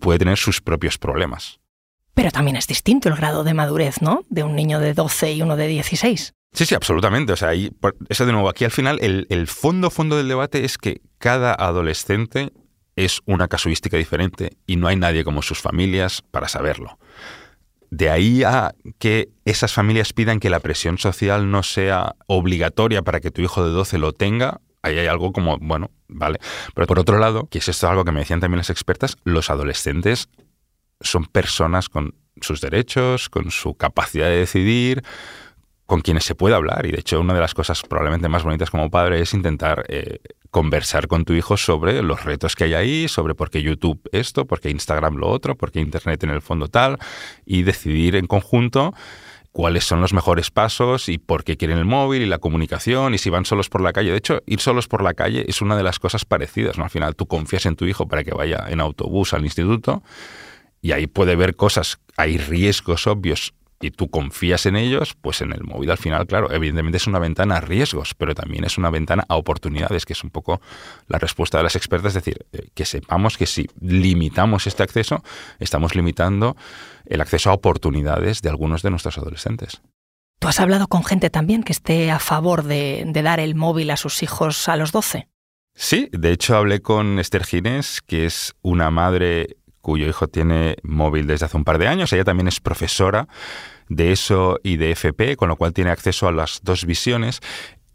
puede 0.00 0.18
tener 0.18 0.38
sus 0.38 0.60
propios 0.60 0.98
problemas. 0.98 1.60
Pero 2.14 2.30
también 2.30 2.56
es 2.56 2.66
distinto 2.66 3.08
el 3.08 3.14
grado 3.14 3.44
de 3.44 3.54
madurez, 3.54 4.02
¿no? 4.02 4.24
De 4.28 4.42
un 4.42 4.56
niño 4.56 4.80
de 4.80 4.94
12 4.94 5.32
y 5.32 5.42
uno 5.42 5.56
de 5.56 5.68
16. 5.68 6.34
Sí, 6.52 6.66
sí, 6.66 6.74
absolutamente. 6.74 7.32
O 7.32 7.36
sea, 7.36 7.52
eso 7.54 8.26
de 8.26 8.32
nuevo, 8.32 8.48
aquí 8.48 8.64
al 8.64 8.72
final 8.72 8.98
el, 9.00 9.26
el 9.30 9.46
fondo, 9.46 9.90
fondo 9.90 10.16
del 10.16 10.28
debate 10.28 10.64
es 10.64 10.76
que 10.76 11.00
cada 11.18 11.54
adolescente 11.54 12.52
es 12.96 13.20
una 13.26 13.48
casuística 13.48 13.96
diferente 13.96 14.56
y 14.66 14.76
no 14.76 14.88
hay 14.88 14.96
nadie 14.96 15.24
como 15.24 15.42
sus 15.42 15.60
familias 15.60 16.22
para 16.30 16.48
saberlo. 16.48 16.98
De 17.90 18.10
ahí 18.10 18.42
a 18.44 18.74
que 18.98 19.30
esas 19.44 19.72
familias 19.72 20.12
pidan 20.12 20.40
que 20.40 20.50
la 20.50 20.60
presión 20.60 20.98
social 20.98 21.50
no 21.50 21.62
sea 21.62 22.14
obligatoria 22.26 23.02
para 23.02 23.20
que 23.20 23.30
tu 23.30 23.42
hijo 23.42 23.64
de 23.64 23.70
12 23.70 23.98
lo 23.98 24.12
tenga, 24.12 24.60
ahí 24.82 24.98
hay 24.98 25.06
algo 25.06 25.32
como, 25.32 25.58
bueno, 25.58 25.90
vale. 26.08 26.38
Pero 26.74 26.86
por 26.86 26.98
otro 26.98 27.18
lado, 27.18 27.48
que 27.50 27.58
es 27.58 27.68
esto 27.68 27.88
algo 27.88 28.04
que 28.04 28.12
me 28.12 28.20
decían 28.20 28.40
también 28.40 28.58
las 28.58 28.70
expertas, 28.70 29.16
los 29.24 29.50
adolescentes 29.50 30.28
son 31.00 31.26
personas 31.26 31.88
con 31.88 32.14
sus 32.40 32.60
derechos, 32.60 33.28
con 33.28 33.50
su 33.50 33.74
capacidad 33.74 34.26
de 34.26 34.36
decidir, 34.36 35.02
con 35.86 36.02
quienes 36.02 36.24
se 36.24 36.34
puede 36.34 36.54
hablar. 36.54 36.86
Y 36.86 36.92
de 36.92 37.00
hecho, 37.00 37.20
una 37.20 37.34
de 37.34 37.40
las 37.40 37.54
cosas 37.54 37.82
probablemente 37.82 38.28
más 38.28 38.44
bonitas 38.44 38.70
como 38.70 38.90
padre 38.90 39.20
es 39.20 39.34
intentar 39.34 39.84
eh, 39.88 40.20
conversar 40.50 41.08
con 41.08 41.24
tu 41.24 41.32
hijo 41.32 41.56
sobre 41.56 42.02
los 42.02 42.24
retos 42.24 42.54
que 42.54 42.64
hay 42.64 42.74
ahí, 42.74 43.08
sobre 43.08 43.34
por 43.34 43.50
qué 43.50 43.62
YouTube 43.62 44.00
esto, 44.12 44.46
por 44.46 44.60
qué 44.60 44.70
Instagram 44.70 45.16
lo 45.16 45.28
otro, 45.28 45.56
por 45.56 45.72
qué 45.72 45.80
Internet 45.80 46.22
en 46.24 46.30
el 46.30 46.42
fondo 46.42 46.68
tal, 46.68 46.98
y 47.44 47.62
decidir 47.62 48.16
en 48.16 48.26
conjunto 48.26 48.94
cuáles 49.52 49.84
son 49.84 50.00
los 50.00 50.12
mejores 50.12 50.50
pasos 50.50 51.08
y 51.08 51.18
por 51.18 51.44
qué 51.44 51.56
quieren 51.56 51.78
el 51.78 51.84
móvil 51.84 52.22
y 52.22 52.26
la 52.26 52.38
comunicación 52.38 53.14
y 53.14 53.18
si 53.18 53.30
van 53.30 53.44
solos 53.44 53.68
por 53.68 53.80
la 53.80 53.92
calle. 53.92 54.10
De 54.10 54.18
hecho, 54.18 54.42
ir 54.46 54.60
solos 54.60 54.88
por 54.88 55.02
la 55.02 55.14
calle 55.14 55.44
es 55.48 55.60
una 55.60 55.76
de 55.76 55.82
las 55.82 55.98
cosas 55.98 56.24
parecidas. 56.24 56.78
¿no? 56.78 56.84
Al 56.84 56.90
final 56.90 57.16
tú 57.16 57.26
confías 57.26 57.66
en 57.66 57.76
tu 57.76 57.86
hijo 57.86 58.06
para 58.06 58.24
que 58.24 58.32
vaya 58.32 58.64
en 58.68 58.80
autobús 58.80 59.34
al 59.34 59.44
instituto 59.44 60.02
y 60.82 60.92
ahí 60.92 61.06
puede 61.06 61.36
ver 61.36 61.56
cosas, 61.56 61.98
hay 62.16 62.38
riesgos 62.38 63.06
obvios 63.06 63.54
y 63.80 63.90
tú 63.90 64.10
confías 64.10 64.66
en 64.66 64.76
ellos, 64.76 65.14
pues 65.20 65.40
en 65.40 65.52
el 65.52 65.64
móvil 65.64 65.90
al 65.90 65.98
final, 65.98 66.26
claro, 66.26 66.52
evidentemente 66.52 66.98
es 66.98 67.06
una 67.06 67.18
ventana 67.18 67.56
a 67.56 67.60
riesgos, 67.60 68.14
pero 68.14 68.34
también 68.34 68.64
es 68.64 68.76
una 68.76 68.90
ventana 68.90 69.24
a 69.28 69.36
oportunidades, 69.36 70.04
que 70.04 70.12
es 70.12 70.22
un 70.22 70.30
poco 70.30 70.60
la 71.08 71.18
respuesta 71.18 71.56
de 71.58 71.64
las 71.64 71.76
expertas, 71.76 72.14
es 72.14 72.24
decir, 72.24 72.46
eh, 72.52 72.68
que 72.74 72.84
sepamos 72.84 73.38
que 73.38 73.46
si 73.46 73.68
limitamos 73.80 74.66
este 74.66 74.82
acceso, 74.82 75.24
estamos 75.58 75.94
limitando 75.94 76.56
el 77.06 77.20
acceso 77.20 77.50
a 77.50 77.54
oportunidades 77.54 78.42
de 78.42 78.50
algunos 78.50 78.82
de 78.82 78.90
nuestros 78.90 79.16
adolescentes. 79.16 79.80
¿Tú 80.40 80.48
has 80.48 80.58
hablado 80.58 80.88
con 80.88 81.04
gente 81.04 81.28
también 81.28 81.62
que 81.62 81.72
esté 81.72 82.10
a 82.10 82.18
favor 82.18 82.64
de, 82.64 83.04
dar 83.22 83.40
el 83.40 83.54
móvil 83.54 83.90
a 83.90 83.96
sus 83.96 84.22
hijos 84.22 84.68
a 84.68 84.76
los 84.76 84.90
12? 84.90 85.28
Sí, 85.74 86.08
de 86.12 86.32
hecho 86.32 86.56
hablé 86.56 86.80
con 86.80 87.18
Esther 87.18 87.44
Ginés, 87.44 88.00
que 88.00 88.26
es 88.26 88.54
una 88.62 88.90
madre 88.90 89.58
cuyo 89.80 90.06
hijo 90.06 90.28
tiene 90.28 90.76
móvil 90.82 91.26
desde 91.26 91.46
hace 91.46 91.56
un 91.56 91.64
par 91.64 91.78
de 91.78 91.88
años. 91.88 92.12
Ella 92.12 92.24
también 92.24 92.48
es 92.48 92.60
profesora 92.60 93.28
de 93.88 94.12
eso 94.12 94.58
y 94.62 94.76
de 94.76 94.92
FP, 94.92 95.36
con 95.36 95.48
lo 95.48 95.56
cual 95.56 95.72
tiene 95.72 95.90
acceso 95.90 96.28
a 96.28 96.32
las 96.32 96.60
dos 96.62 96.84
visiones. 96.84 97.40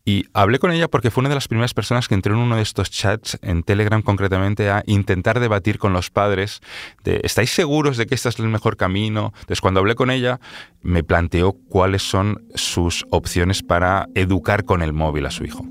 Y 0.07 0.25
hablé 0.33 0.59
con 0.59 0.71
ella 0.71 0.87
porque 0.87 1.09
fue 1.09 1.21
una 1.21 1.29
de 1.29 1.35
las 1.35 1.47
primeras 1.47 1.73
personas 1.73 2.07
que 2.07 2.13
entró 2.13 2.35
en 2.35 2.39
uno 2.39 2.57
de 2.57 2.61
estos 2.61 2.91
chats, 2.91 3.39
en 3.41 3.63
Telegram 3.63 4.03
concretamente, 4.03 4.69
a 4.69 4.83
intentar 4.85 5.39
debatir 5.39 5.79
con 5.79 5.93
los 5.93 6.11
padres 6.11 6.61
de, 7.03 7.21
¿estáis 7.23 7.49
seguros 7.49 7.97
de 7.97 8.05
que 8.05 8.13
este 8.13 8.29
es 8.29 8.37
el 8.37 8.47
mejor 8.47 8.77
camino? 8.77 9.33
Entonces, 9.33 9.61
cuando 9.61 9.79
hablé 9.79 9.95
con 9.95 10.11
ella, 10.11 10.39
me 10.83 11.03
planteó 11.03 11.53
cuáles 11.53 12.03
son 12.03 12.45
sus 12.53 13.03
opciones 13.09 13.63
para 13.63 14.07
educar 14.13 14.63
con 14.63 14.83
el 14.83 14.93
móvil 14.93 15.25
a 15.25 15.31
su 15.31 15.43
hijo. 15.43 15.65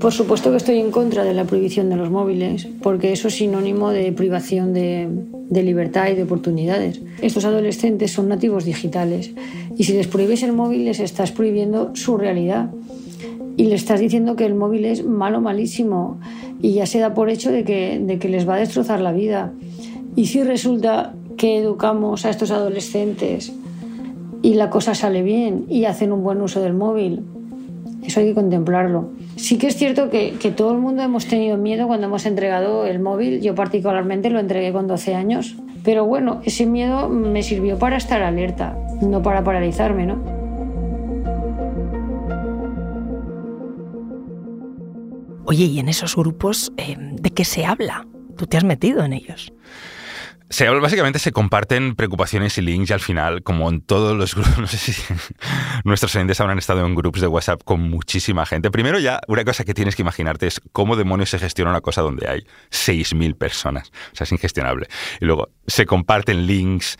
Por 0.00 0.12
supuesto 0.12 0.52
que 0.52 0.58
estoy 0.58 0.78
en 0.78 0.92
contra 0.92 1.24
de 1.24 1.34
la 1.34 1.44
prohibición 1.44 1.90
de 1.90 1.96
los 1.96 2.08
móviles, 2.08 2.68
porque 2.82 3.12
eso 3.12 3.26
es 3.26 3.34
sinónimo 3.34 3.90
de 3.90 4.12
privación 4.12 4.72
de, 4.72 5.08
libertad 5.50 6.08
y 6.08 6.14
de 6.14 6.22
oportunidades. 6.22 7.00
Estos 7.20 7.44
adolescentes 7.44 8.12
son 8.12 8.28
nativos 8.28 8.64
digitales 8.64 9.32
y 9.76 9.84
si 9.84 9.94
les 9.94 10.06
prohíbes 10.06 10.44
el 10.44 10.52
móvil 10.52 10.84
les 10.84 11.00
estás 11.00 11.32
prohibiendo 11.32 11.90
su 11.96 12.16
realidad 12.16 12.70
y 13.56 13.64
le 13.64 13.74
estás 13.74 13.98
diciendo 13.98 14.36
que 14.36 14.46
el 14.46 14.54
móvil 14.54 14.84
es 14.84 15.04
malo, 15.04 15.40
malísimo 15.40 16.20
y 16.62 16.74
ya 16.74 16.86
se 16.86 17.00
da 17.00 17.12
por 17.12 17.28
hecho 17.28 17.50
de 17.50 17.64
que, 17.64 17.98
de 17.98 18.20
que 18.20 18.28
les 18.28 18.48
va 18.48 18.54
a 18.54 18.58
destrozar 18.58 19.00
la 19.00 19.10
vida. 19.10 19.52
Y 20.14 20.26
si 20.26 20.44
resulta 20.44 21.12
que 21.36 21.58
educamos 21.58 22.24
a 22.24 22.30
estos 22.30 22.52
adolescentes 22.52 23.52
y 24.42 24.54
la 24.54 24.70
cosa 24.70 24.94
sale 24.94 25.24
bien 25.24 25.64
y 25.68 25.86
hacen 25.86 26.12
un 26.12 26.22
buen 26.22 26.40
uso 26.40 26.60
del 26.60 26.74
móvil, 26.74 27.22
eso 28.04 28.20
hay 28.20 28.26
que 28.26 28.34
contemplarlo. 28.34 29.10
Sí 29.38 29.56
que 29.56 29.68
es 29.68 29.76
cierto 29.76 30.10
que, 30.10 30.32
todo 30.56 30.72
el 30.72 30.78
mundo 30.78 31.02
hemos 31.02 31.26
tenido 31.26 31.56
miedo 31.56 31.86
cuando 31.86 32.08
hemos 32.08 32.26
entregado 32.26 32.86
el 32.86 32.98
móvil. 32.98 33.40
Yo 33.40 33.54
particularmente 33.54 34.30
lo 34.30 34.40
entregué 34.40 34.72
con 34.72 34.88
12 34.88 35.14
años. 35.14 35.54
Pero 35.84 36.04
bueno, 36.04 36.42
ese 36.44 36.66
miedo 36.66 37.08
me 37.08 37.44
sirvió 37.44 37.78
para 37.78 37.96
estar 37.96 38.20
alerta, 38.20 38.76
no 39.00 39.22
para 39.22 39.44
paralizarme, 39.44 40.06
¿no? 40.06 40.18
Oye, 45.44 45.64
¿y 45.64 45.78
en 45.78 45.88
esos 45.88 46.16
grupos 46.16 46.72
eh, 46.76 46.96
de 46.98 47.30
qué 47.30 47.44
se 47.44 47.64
habla? 47.64 48.06
¿Tú 48.36 48.46
te 48.46 48.56
has 48.56 48.64
metido 48.64 49.04
en 49.04 49.12
ellos? 49.12 49.52
Se, 50.50 50.68
básicamente 50.68 51.18
se 51.18 51.32
comparten 51.32 51.94
preocupaciones 51.94 52.56
y 52.58 52.62
links 52.62 52.90
y 52.90 52.92
al 52.92 53.00
final, 53.00 53.42
como 53.42 53.68
en 53.68 53.80
todos 53.82 54.16
los 54.16 54.34
grupos, 54.34 54.58
no 54.58 54.66
sé 54.66 54.78
si 54.78 54.92
nuestros 55.84 56.14
oyentes 56.14 56.40
habrán 56.40 56.58
estado 56.58 56.86
en 56.86 56.94
grupos 56.94 57.20
de 57.20 57.26
WhatsApp 57.26 57.62
con 57.64 57.80
muchísima 57.80 58.46
gente. 58.46 58.70
Primero 58.70 58.98
ya, 58.98 59.20
una 59.28 59.44
cosa 59.44 59.64
que 59.64 59.74
tienes 59.74 59.94
que 59.94 60.02
imaginarte 60.02 60.46
es 60.46 60.60
cómo 60.72 60.96
demonios 60.96 61.30
se 61.30 61.38
gestiona 61.38 61.70
una 61.70 61.80
cosa 61.80 62.02
donde 62.02 62.28
hay 62.28 62.40
6.000 62.70 63.36
personas. 63.36 63.90
O 64.12 64.16
sea, 64.16 64.24
es 64.24 64.32
ingestionable. 64.32 64.88
Y 65.20 65.26
luego 65.26 65.50
se 65.66 65.84
comparten 65.84 66.46
links, 66.46 66.96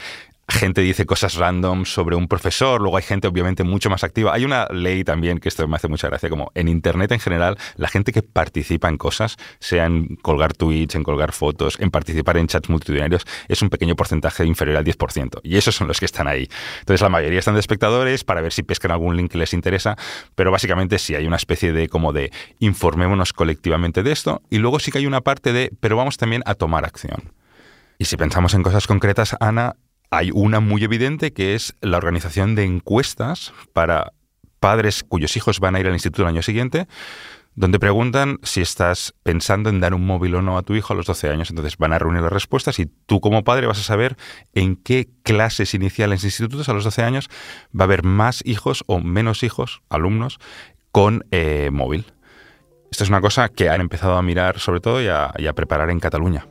gente 0.49 0.81
dice 0.81 1.05
cosas 1.05 1.35
random 1.35 1.85
sobre 1.85 2.17
un 2.17 2.27
profesor, 2.27 2.81
luego 2.81 2.97
hay 2.97 3.03
gente 3.03 3.29
obviamente 3.29 3.65
mucho 3.65 3.91
más 3.91 4.03
activa. 4.03 4.33
Hay 4.35 4.45
una 4.45 4.67
ley 4.67 5.05
también 5.05 5.39
que 5.39 5.49
esto 5.49 5.67
me 5.69 5.77
hace 5.77 5.89
mucha 5.89 6.09
gracia, 6.09 6.31
como 6.31 6.51
en 6.55 6.69
Internet 6.69 7.13
en 7.13 7.21
general, 7.21 7.59
la 7.77 7.89
gente 7.89 8.13
que 8.13 8.23
participa 8.23 8.89
en 8.89 8.97
cosas, 8.97 9.37
sea 9.61 9.85
en 9.87 10.17
colgar 10.17 10.55
tweets, 10.55 10.95
en 10.95 11.03
colgar 11.03 11.33
fotos, 11.33 11.77
en 11.81 11.91
participar 11.91 12.39
en 12.39 12.47
chats 12.47 12.71
multitudinarios, 12.71 13.27
es 13.49 13.61
un 13.63 13.69
pequeño 13.69 13.95
porcentaje 13.95 14.45
inferior 14.45 14.79
al 14.79 14.85
10%. 14.85 15.41
Y 15.43 15.57
esos 15.57 15.75
son 15.75 15.87
los 15.87 16.01
que 16.01 16.07
están 16.07 16.27
ahí. 16.27 16.49
Entonces 16.81 17.03
la 17.03 17.11
mayoría 17.11 17.39
están 17.39 17.55
de 17.55 17.61
espectadores 17.61 18.25
para 18.25 18.41
ver 18.41 18.53
si 18.53 18.63
pescan 18.63 18.91
algún 18.91 19.17
link 19.17 19.33
que 19.33 19.39
les 19.39 19.53
interesa, 19.53 19.97
pero 20.35 20.51
básicamente 20.51 20.99
sí 20.99 21.15
hay 21.15 21.27
una 21.27 21.37
especie 21.37 21.73
de 21.73 21.89
como 21.89 22.13
de 22.13 22.33
informémonos 22.59 23.33
colectivamente 23.33 24.03
de 24.03 24.13
esto 24.13 24.43
y 24.51 24.59
luego 24.59 24.81
sí 24.81 24.91
que 24.91 24.99
hay 24.99 25.07
una 25.07 25.21
parte 25.21 25.53
de, 25.53 25.71
pero 25.81 25.97
vamos 25.97 26.17
también 26.17 26.43
a 26.47 26.55
tomar 26.55 26.85
acción. 26.85 27.33
Y 27.99 28.05
si 28.05 28.17
pensamos 28.17 28.55
en 28.55 28.63
cosas 28.63 28.87
concretas, 28.87 29.37
Ana, 29.41 29.75
hay 30.11 30.31
una 30.33 30.61
muy 30.61 30.85
evidente 30.85 31.33
que 31.33 31.55
es 31.55 31.75
la 31.81 31.99
organización 31.99 32.55
de 32.55 32.65
encuestas 32.65 33.53
para 33.73 34.13
padres 34.61 35.05
cuyos 35.05 35.37
hijos 35.37 35.61
van 35.61 35.77
a 35.77 35.81
ir 35.81 35.87
al 35.87 35.93
instituto 35.93 36.23
el 36.23 36.29
año 36.29 36.43
siguiente, 36.43 36.89
donde 37.55 37.79
preguntan 37.79 38.39
si 38.43 38.61
estás 38.61 39.15
pensando 39.23 39.69
en 39.69 39.81
dar 39.81 39.93
un 39.93 40.07
móvil 40.07 40.37
o 40.37 40.43
no 40.43 40.59
a 40.59 40.63
tu 40.63 40.75
hijo 40.75 40.93
a 40.93 40.97
los 40.97 41.07
12 41.07 41.29
años. 41.29 41.51
Entonces 41.51 41.77
van 41.77 41.93
a 41.93 41.99
reunir 41.99 42.23
las 42.23 42.33
respuestas 42.33 42.79
y 42.79 42.87
tú 42.87 43.21
como 43.21 43.43
padre 43.45 43.67
vas 43.67 43.81
a 43.81 43.83
saber 43.83 44.17
en 44.55 44.77
qué 44.77 45.09
clases 45.25 45.75
iniciales 45.75 46.23
de 46.23 46.29
institutos 46.29 46.69
a 46.69 46.73
los 46.73 46.85
12 46.85 47.03
años 47.03 47.29
va 47.79 47.85
a 47.85 47.85
haber 47.85 48.05
más 48.05 48.43
hijos 48.47 48.85
o 48.87 49.01
menos 49.01 49.43
hijos, 49.43 49.83
alumnos, 49.89 50.39
con 50.93 51.27
eh, 51.31 51.71
móvil. 51.73 52.07
Esto 52.91 53.05
es 53.05 53.11
una 53.11 53.21
cosa 53.21 53.49
que 53.49 53.69
han 53.69 53.81
empezado 53.81 54.17
a 54.17 54.23
mirar 54.23 54.61
sobre 54.61 54.81
todo 54.81 55.03
y 55.03 55.09
a 55.09 55.53
preparar 55.55 55.91
en 55.91 56.01
Cataluña. 56.01 56.47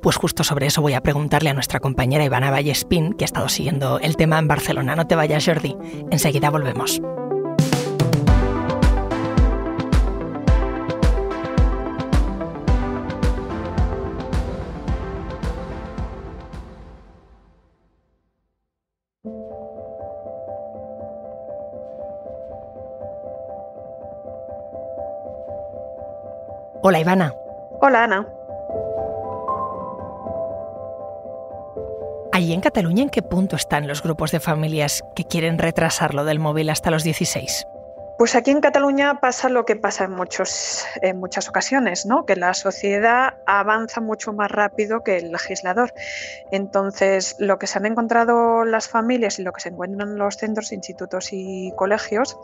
Pues 0.00 0.16
justo 0.16 0.44
sobre 0.44 0.66
eso 0.66 0.80
voy 0.80 0.94
a 0.94 1.00
preguntarle 1.00 1.50
a 1.50 1.54
nuestra 1.54 1.80
compañera 1.80 2.24
Ivana 2.24 2.50
Vallespín, 2.50 3.14
que 3.14 3.24
ha 3.24 3.26
estado 3.26 3.48
siguiendo 3.48 3.98
el 3.98 4.16
tema 4.16 4.38
en 4.38 4.48
Barcelona. 4.48 4.94
No 4.94 5.06
te 5.06 5.16
vayas, 5.16 5.44
Jordi. 5.44 5.76
Enseguida 6.10 6.50
volvemos. 6.50 7.00
Hola, 26.80 27.00
Ivana. 27.00 27.34
Hola, 27.80 28.04
Ana. 28.04 28.37
¿Allí 32.38 32.52
en 32.52 32.60
Cataluña 32.60 33.02
en 33.02 33.10
qué 33.10 33.20
punto 33.20 33.56
están 33.56 33.88
los 33.88 34.00
grupos 34.00 34.30
de 34.30 34.38
familias 34.38 35.02
que 35.16 35.24
quieren 35.24 35.58
retrasarlo 35.58 36.24
del 36.24 36.38
móvil 36.38 36.70
hasta 36.70 36.92
los 36.92 37.02
16? 37.02 37.66
Pues 38.16 38.36
aquí 38.36 38.52
en 38.52 38.60
Cataluña 38.60 39.18
pasa 39.18 39.48
lo 39.48 39.64
que 39.64 39.74
pasa 39.74 40.04
en, 40.04 40.12
muchos, 40.12 40.84
en 41.02 41.18
muchas 41.18 41.48
ocasiones, 41.48 42.06
¿no? 42.06 42.26
que 42.26 42.36
la 42.36 42.54
sociedad 42.54 43.34
avanza 43.44 44.00
mucho 44.00 44.32
más 44.32 44.52
rápido 44.52 45.02
que 45.02 45.16
el 45.16 45.32
legislador. 45.32 45.92
Entonces, 46.52 47.34
lo 47.40 47.58
que 47.58 47.66
se 47.66 47.78
han 47.78 47.86
encontrado 47.86 48.64
las 48.64 48.88
familias 48.88 49.40
y 49.40 49.42
lo 49.42 49.52
que 49.52 49.60
se 49.60 49.70
encuentran 49.70 50.10
en 50.10 50.18
los 50.18 50.36
centros, 50.36 50.70
institutos 50.70 51.30
y 51.32 51.72
colegios 51.74 52.36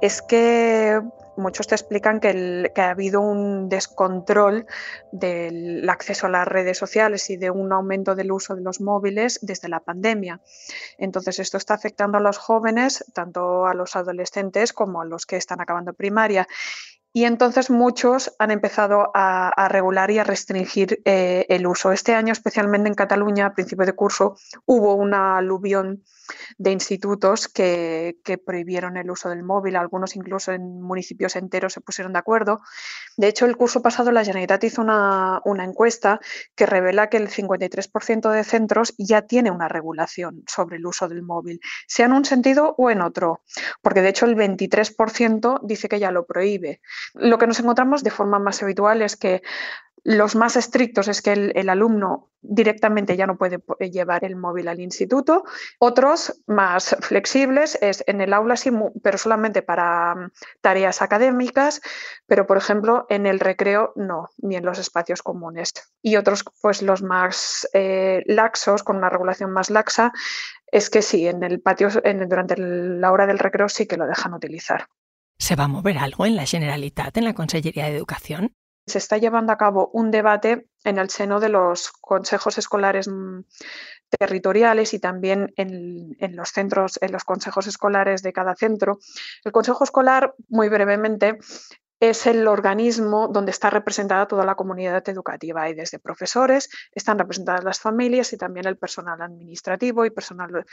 es 0.00 0.22
que 0.22 1.00
muchos 1.38 1.66
te 1.66 1.74
explican 1.74 2.20
que, 2.20 2.72
ha 2.76 2.90
habido 2.90 3.20
un 3.20 3.68
descontrol 3.68 4.66
del 5.12 5.88
acceso 5.88 6.26
a 6.26 6.30
las 6.30 6.46
redes 6.46 6.76
sociales 6.76 7.30
y 7.30 7.36
de 7.36 7.50
un 7.50 7.72
aumento 7.72 8.14
del 8.14 8.32
uso 8.32 8.54
de 8.54 8.62
los 8.62 8.80
móviles 8.80 9.38
desde 9.42 9.68
la 9.68 9.80
pandemia. 9.80 10.40
Entonces, 10.98 11.38
esto 11.38 11.56
está 11.56 11.74
afectando 11.74 12.18
a 12.18 12.20
los 12.20 12.38
jóvenes, 12.38 13.04
tanto 13.14 13.66
a 13.66 13.74
los 13.74 13.96
adolescentes 13.96 14.72
como 14.72 15.00
a 15.00 15.04
los 15.04 15.26
que 15.26 15.36
están 15.36 15.60
acabando 15.60 15.92
primaria. 15.94 16.46
Y 17.12 17.24
entonces 17.24 17.70
muchos 17.70 18.34
han 18.38 18.50
empezado 18.50 19.10
a, 19.14 19.68
regular 19.68 20.10
y 20.10 20.18
a 20.18 20.24
restringir 20.24 21.00
eh, 21.04 21.46
el 21.48 21.66
uso. 21.66 21.92
Este 21.92 22.14
año, 22.14 22.32
especialmente 22.32 22.88
en 22.88 22.94
Cataluña, 22.94 23.46
a 23.46 23.54
principio 23.54 23.86
de 23.86 23.94
curso, 23.94 24.36
hubo 24.66 24.94
una 24.94 25.38
aluvión 25.38 26.02
de 26.58 26.72
institutos 26.72 27.48
que, 27.48 28.16
prohibieron 28.44 28.96
el 28.96 29.10
uso 29.10 29.28
del 29.28 29.42
móvil, 29.42 29.76
algunos 29.76 30.16
incluso 30.16 30.52
en 30.52 30.80
municipios 30.80 31.36
enteros 31.36 31.72
se 31.72 31.80
pusieron 31.80 32.12
de 32.12 32.18
acuerdo. 32.18 32.60
De 33.16 33.28
hecho, 33.28 33.46
el 33.46 33.56
curso 33.56 33.82
pasado 33.82 34.12
la 34.12 34.24
Generalitat 34.24 34.64
hizo 34.64 34.82
una, 34.82 35.42
encuesta 35.64 36.20
que 36.54 36.66
revela 36.66 37.08
que 37.08 37.16
el 37.16 37.28
53% 37.28 38.30
de 38.30 38.44
centros 38.44 38.94
ya 38.96 39.22
tiene 39.22 39.50
una 39.50 39.68
regulación 39.68 40.44
sobre 40.46 40.76
el 40.76 40.86
uso 40.86 41.08
del 41.08 41.22
móvil, 41.22 41.60
sea 41.86 42.06
en 42.06 42.12
un 42.12 42.24
sentido 42.24 42.74
o 42.78 42.90
en 42.90 43.02
otro, 43.02 43.42
porque 43.82 44.02
de 44.02 44.10
hecho 44.10 44.26
el 44.26 44.36
23% 44.36 45.60
dice 45.62 45.88
que 45.88 45.98
ya 45.98 46.10
lo 46.10 46.26
prohíbe. 46.26 46.80
Lo 47.14 47.38
que 47.38 47.46
nos 47.46 47.60
encontramos 47.60 48.02
de 48.02 48.10
forma 48.10 48.38
más 48.38 48.62
habitual 48.62 49.02
es 49.02 49.16
que 49.16 49.42
los 50.04 50.36
más 50.36 50.56
estrictos 50.56 51.08
es 51.08 51.20
que 51.22 51.32
el, 51.32 51.68
alumno 51.68 52.30
directamente 52.40 53.16
ya 53.16 53.26
no 53.26 53.36
puede 53.36 53.60
llevar 53.90 54.24
el 54.24 54.36
móvil 54.36 54.68
al 54.68 54.80
instituto. 54.80 55.44
Otros 55.78 56.40
más 56.46 56.96
flexibles 57.00 57.76
es 57.82 58.04
en 58.06 58.20
el 58.20 58.32
aula, 58.32 58.56
sí, 58.56 58.70
pero 59.02 59.18
solamente 59.18 59.60
para 59.60 60.14
mm, 60.14 60.30
tareas 60.60 61.02
académicas, 61.02 61.82
pero 62.26 62.46
por 62.46 62.56
ejemplo 62.56 63.06
en 63.10 63.26
el 63.26 63.40
recreo 63.40 63.92
no, 63.96 64.30
ni 64.38 64.56
en 64.56 64.64
los 64.64 64.78
espacios 64.78 65.22
comunes. 65.22 65.72
Y 66.00 66.16
otros, 66.16 66.44
pues 66.62 66.80
los 66.80 67.02
más 67.02 67.68
eh, 67.74 68.22
laxos, 68.26 68.82
con 68.82 68.96
una 68.96 69.10
regulación 69.10 69.50
más 69.52 69.68
laxa, 69.68 70.12
es 70.70 70.90
que 70.90 71.02
sí, 71.02 71.26
en 71.26 71.42
el 71.42 71.60
patio, 71.60 71.88
durante 72.26 72.56
la 72.56 73.12
hora 73.12 73.26
del 73.26 73.38
recreo 73.38 73.68
sí 73.68 73.86
que 73.86 73.96
lo 73.96 74.06
dejan 74.06 74.34
utilizar. 74.34 74.88
¿Se 75.38 75.56
va 75.56 75.64
a 75.64 75.68
mover 75.68 75.98
algo 75.98 76.26
en 76.26 76.36
la 76.36 76.46
Generalitat, 76.46 77.16
en 77.16 77.24
la 77.24 77.34
Consellería 77.34 77.86
de 77.86 77.96
Educación? 77.96 78.54
se 78.88 78.98
está 78.98 79.18
llevando 79.18 79.52
a 79.52 79.58
cabo 79.58 79.90
un 79.92 80.10
debate 80.10 80.68
en 80.84 80.98
el 80.98 81.10
seno 81.10 81.40
de 81.40 81.48
los 81.48 81.92
consejos 81.92 82.58
escolares 82.58 83.08
mm, 83.08 83.40
territoriales 84.18 84.94
y 84.94 84.98
también 84.98 85.52
en, 85.56 86.16
los 86.34 86.50
centros, 86.50 86.98
en 87.02 87.12
los 87.12 87.24
consejos 87.24 87.66
escolares 87.66 88.22
de 88.22 88.32
cada 88.32 88.56
centro. 88.56 88.98
El 89.44 89.52
consejo 89.52 89.84
escolar, 89.84 90.34
muy 90.48 90.68
brevemente, 90.68 91.38
es 92.00 92.26
el 92.26 92.46
organismo 92.46 93.28
donde 93.28 93.50
está 93.50 93.70
representada 93.70 94.28
toda 94.28 94.46
la 94.46 94.54
comunidad 94.54 95.06
educativa 95.08 95.68
y 95.68 95.74
desde 95.74 95.98
profesores 95.98 96.70
están 96.92 97.18
representadas 97.18 97.64
las 97.64 97.80
familias 97.80 98.32
y 98.32 98.38
también 98.38 98.66
el 98.66 98.78
personal 98.78 99.20
administrativo 99.20 100.06
y 100.06 100.10
personal 100.10 100.64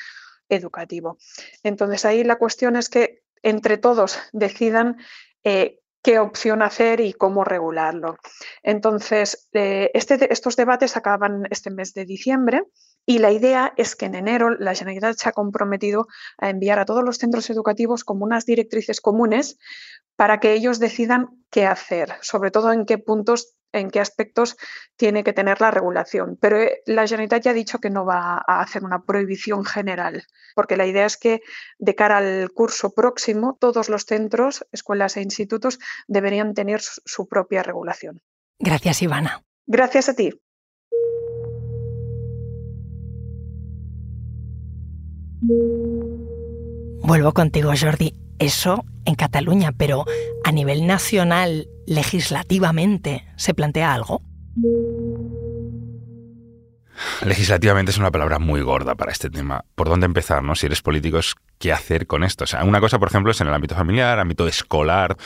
educativo. 0.48 1.18
Entonces 1.64 2.06
ahí 2.06 2.24
la 2.24 2.38
cuestión 2.38 2.76
es 2.76 2.90
que 2.90 3.25
entre 3.44 3.78
todos 3.78 4.20
decidan 4.32 4.98
eh, 5.44 5.80
qué 6.06 6.20
opción 6.20 6.62
hacer 6.62 7.00
y 7.00 7.14
cómo 7.14 7.44
regularlo. 7.44 8.18
Entonces, 8.62 9.50
eh, 9.54 9.90
este, 9.96 10.32
estos 10.32 10.56
debates 10.56 10.96
acaban 10.96 11.48
este 11.50 11.72
mes 11.72 11.96
de 11.96 12.06
diciembre 12.06 12.64
y 13.08 13.18
la 13.18 13.32
idea 13.32 13.74
es 13.76 13.96
que 13.96 14.06
en 14.06 14.14
enero 14.14 14.52
la 14.52 14.76
Generalitat 14.76 15.18
se 15.18 15.30
ha 15.30 15.32
comprometido 15.32 16.08
a 16.38 16.52
enviar 16.52 16.78
a 16.78 16.86
todos 16.86 17.04
los 17.04 17.18
centros 17.18 17.50
educativos 17.50 18.04
como 18.04 18.24
unas 18.24 18.46
directrices 18.46 19.02
comunes 19.02 19.58
para 20.16 20.40
que 20.40 20.54
ellos 20.54 20.80
decidan 20.80 21.44
qué 21.50 21.66
hacer, 21.66 22.14
sobre 22.22 22.52
todo 22.52 22.72
en 22.72 22.86
qué 22.86 23.00
puntos 23.00 23.56
en 23.76 23.90
qué 23.90 24.00
aspectos 24.00 24.58
tiene 24.96 25.24
que 25.24 25.34
tener 25.34 25.62
la 25.62 25.72
regulación. 25.72 26.38
Pero 26.40 26.62
eh, 26.62 26.82
la 26.86 27.08
Generalitat 27.08 27.44
ya 27.44 27.52
ha 27.52 27.54
dicho 27.54 27.80
que 27.80 27.90
no 27.90 28.06
va 28.06 28.44
a 28.46 28.62
hacer 28.62 28.84
una 28.84 29.04
prohibición 29.04 29.66
general, 29.66 30.24
porque 30.56 30.78
la 30.78 30.86
idea 30.86 31.06
es 31.06 31.18
que 31.18 31.42
de 31.78 31.96
cara 31.96 32.18
al 32.18 32.52
curso 32.52 32.94
próximo 32.94 33.58
todos 33.60 33.90
los 33.90 34.04
centros, 34.04 34.66
escuelas 34.72 35.18
e 35.18 35.22
institutos 35.22 35.80
deberían 36.08 36.54
tener 36.54 36.82
su 36.82 37.28
propia 37.28 37.64
regulación. 37.64 38.22
Gracias, 38.60 39.02
Ivana. 39.02 39.44
Gracias 39.68 40.10
a 40.10 40.14
ti. 40.14 40.32
Vuelvo 47.02 47.34
contigo, 47.34 47.72
Jordi. 47.80 48.16
Eso 48.40 48.84
en 49.06 49.16
Cataluña, 49.16 49.72
pero 49.72 50.06
a 50.46 50.52
nivel 50.52 50.86
nacional, 50.86 51.68
legislativamente, 51.88 53.26
¿se 53.36 53.56
plantea 53.56 53.96
algo? 53.96 54.22
Legislativamente 57.26 57.92
es 57.92 57.98
una 57.98 58.12
palabra 58.12 58.38
muy 58.38 58.62
gorda 58.62 58.94
para 58.94 59.12
este 59.12 59.32
tema. 59.32 59.66
¿Por 59.74 59.90
dónde 59.90 60.06
empezar? 60.06 60.44
No? 60.44 60.54
Si 60.54 60.68
eres 60.68 60.84
político, 60.84 61.20
¿qué 61.58 61.74
hacer 61.74 62.06
con 62.06 62.24
esto? 62.24 62.44
O 62.44 62.48
sea, 62.48 62.64
una 62.64 62.80
cosa, 62.80 63.00
por 63.00 63.08
ejemplo, 63.08 63.32
es 63.32 63.42
en 63.42 63.48
el 63.48 63.56
ámbito 63.56 63.74
familiar, 63.74 64.20
ámbito 64.20 64.48
escolar, 64.48 65.18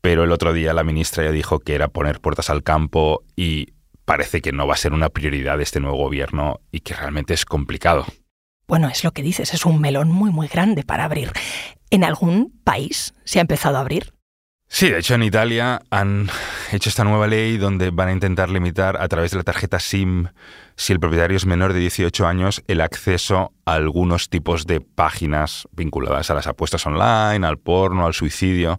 pero 0.00 0.24
el 0.24 0.32
otro 0.32 0.52
día 0.52 0.74
la 0.74 0.82
ministra 0.82 1.22
ya 1.22 1.30
dijo 1.30 1.60
que 1.60 1.76
era 1.76 1.86
poner 1.86 2.20
puertas 2.20 2.50
al 2.50 2.64
campo 2.64 3.22
y 3.36 3.74
parece 4.04 4.40
que 4.40 4.50
no 4.50 4.66
va 4.66 4.74
a 4.74 4.78
ser 4.78 4.92
una 4.92 5.08
prioridad 5.08 5.56
de 5.56 5.62
este 5.62 5.78
nuevo 5.78 5.98
gobierno 5.98 6.58
y 6.72 6.80
que 6.80 6.94
realmente 6.94 7.32
es 7.32 7.44
complicado. 7.44 8.06
Bueno, 8.66 8.88
es 8.88 9.04
lo 9.04 9.12
que 9.12 9.22
dices, 9.22 9.54
es 9.54 9.64
un 9.64 9.80
melón 9.80 10.10
muy 10.10 10.32
muy 10.32 10.48
grande 10.48 10.82
para 10.82 11.04
abrir. 11.04 11.30
¿En 11.90 12.02
algún 12.02 12.60
país 12.64 13.14
se 13.24 13.38
ha 13.38 13.42
empezado 13.42 13.76
a 13.76 13.80
abrir? 13.80 14.12
Sí, 14.74 14.88
de 14.88 15.00
hecho 15.00 15.14
en 15.14 15.22
Italia 15.22 15.82
han 15.90 16.30
hecho 16.72 16.88
esta 16.88 17.04
nueva 17.04 17.26
ley 17.26 17.58
donde 17.58 17.90
van 17.90 18.08
a 18.08 18.12
intentar 18.12 18.48
limitar 18.48 18.96
a 19.02 19.06
través 19.06 19.30
de 19.30 19.36
la 19.36 19.42
tarjeta 19.42 19.78
SIM, 19.78 20.28
si 20.76 20.94
el 20.94 20.98
propietario 20.98 21.36
es 21.36 21.44
menor 21.44 21.74
de 21.74 21.78
18 21.78 22.26
años, 22.26 22.64
el 22.68 22.80
acceso 22.80 23.52
a 23.66 23.74
algunos 23.74 24.30
tipos 24.30 24.66
de 24.66 24.80
páginas 24.80 25.68
vinculadas 25.72 26.30
a 26.30 26.34
las 26.34 26.46
apuestas 26.46 26.86
online, 26.86 27.46
al 27.46 27.58
porno, 27.58 28.06
al 28.06 28.14
suicidio. 28.14 28.78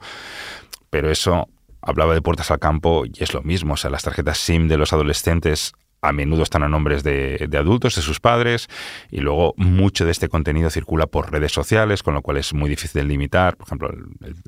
Pero 0.89 1.11
eso 1.11 1.47
hablaba 1.79 2.15
de 2.15 2.23
puertas 2.23 2.49
al 2.49 2.57
campo 2.57 3.05
y 3.05 3.21
es 3.21 3.35
lo 3.35 3.43
mismo. 3.43 3.75
O 3.75 3.77
sea, 3.77 3.91
las 3.91 4.01
tarjetas 4.01 4.39
SIM 4.39 4.67
de 4.67 4.77
los 4.77 4.93
adolescentes 4.93 5.73
a 6.03 6.11
menudo 6.11 6.43
están 6.43 6.63
a 6.63 6.67
nombres 6.67 7.01
de, 7.01 7.49
adultos, 7.57 7.95
de 7.95 8.01
sus 8.01 8.19
padres, 8.19 8.67
y 9.09 9.21
luego 9.21 9.53
mucho 9.55 10.03
de 10.03 10.11
este 10.11 10.27
contenido 10.27 10.69
circula 10.69 11.07
por 11.07 11.31
redes 11.31 11.53
sociales, 11.53 12.03
con 12.03 12.13
lo 12.13 12.21
cual 12.21 12.37
es 12.37 12.53
muy 12.53 12.69
difícil 12.69 13.07
limitar. 13.07 13.55
Por 13.55 13.67
ejemplo, 13.67 13.89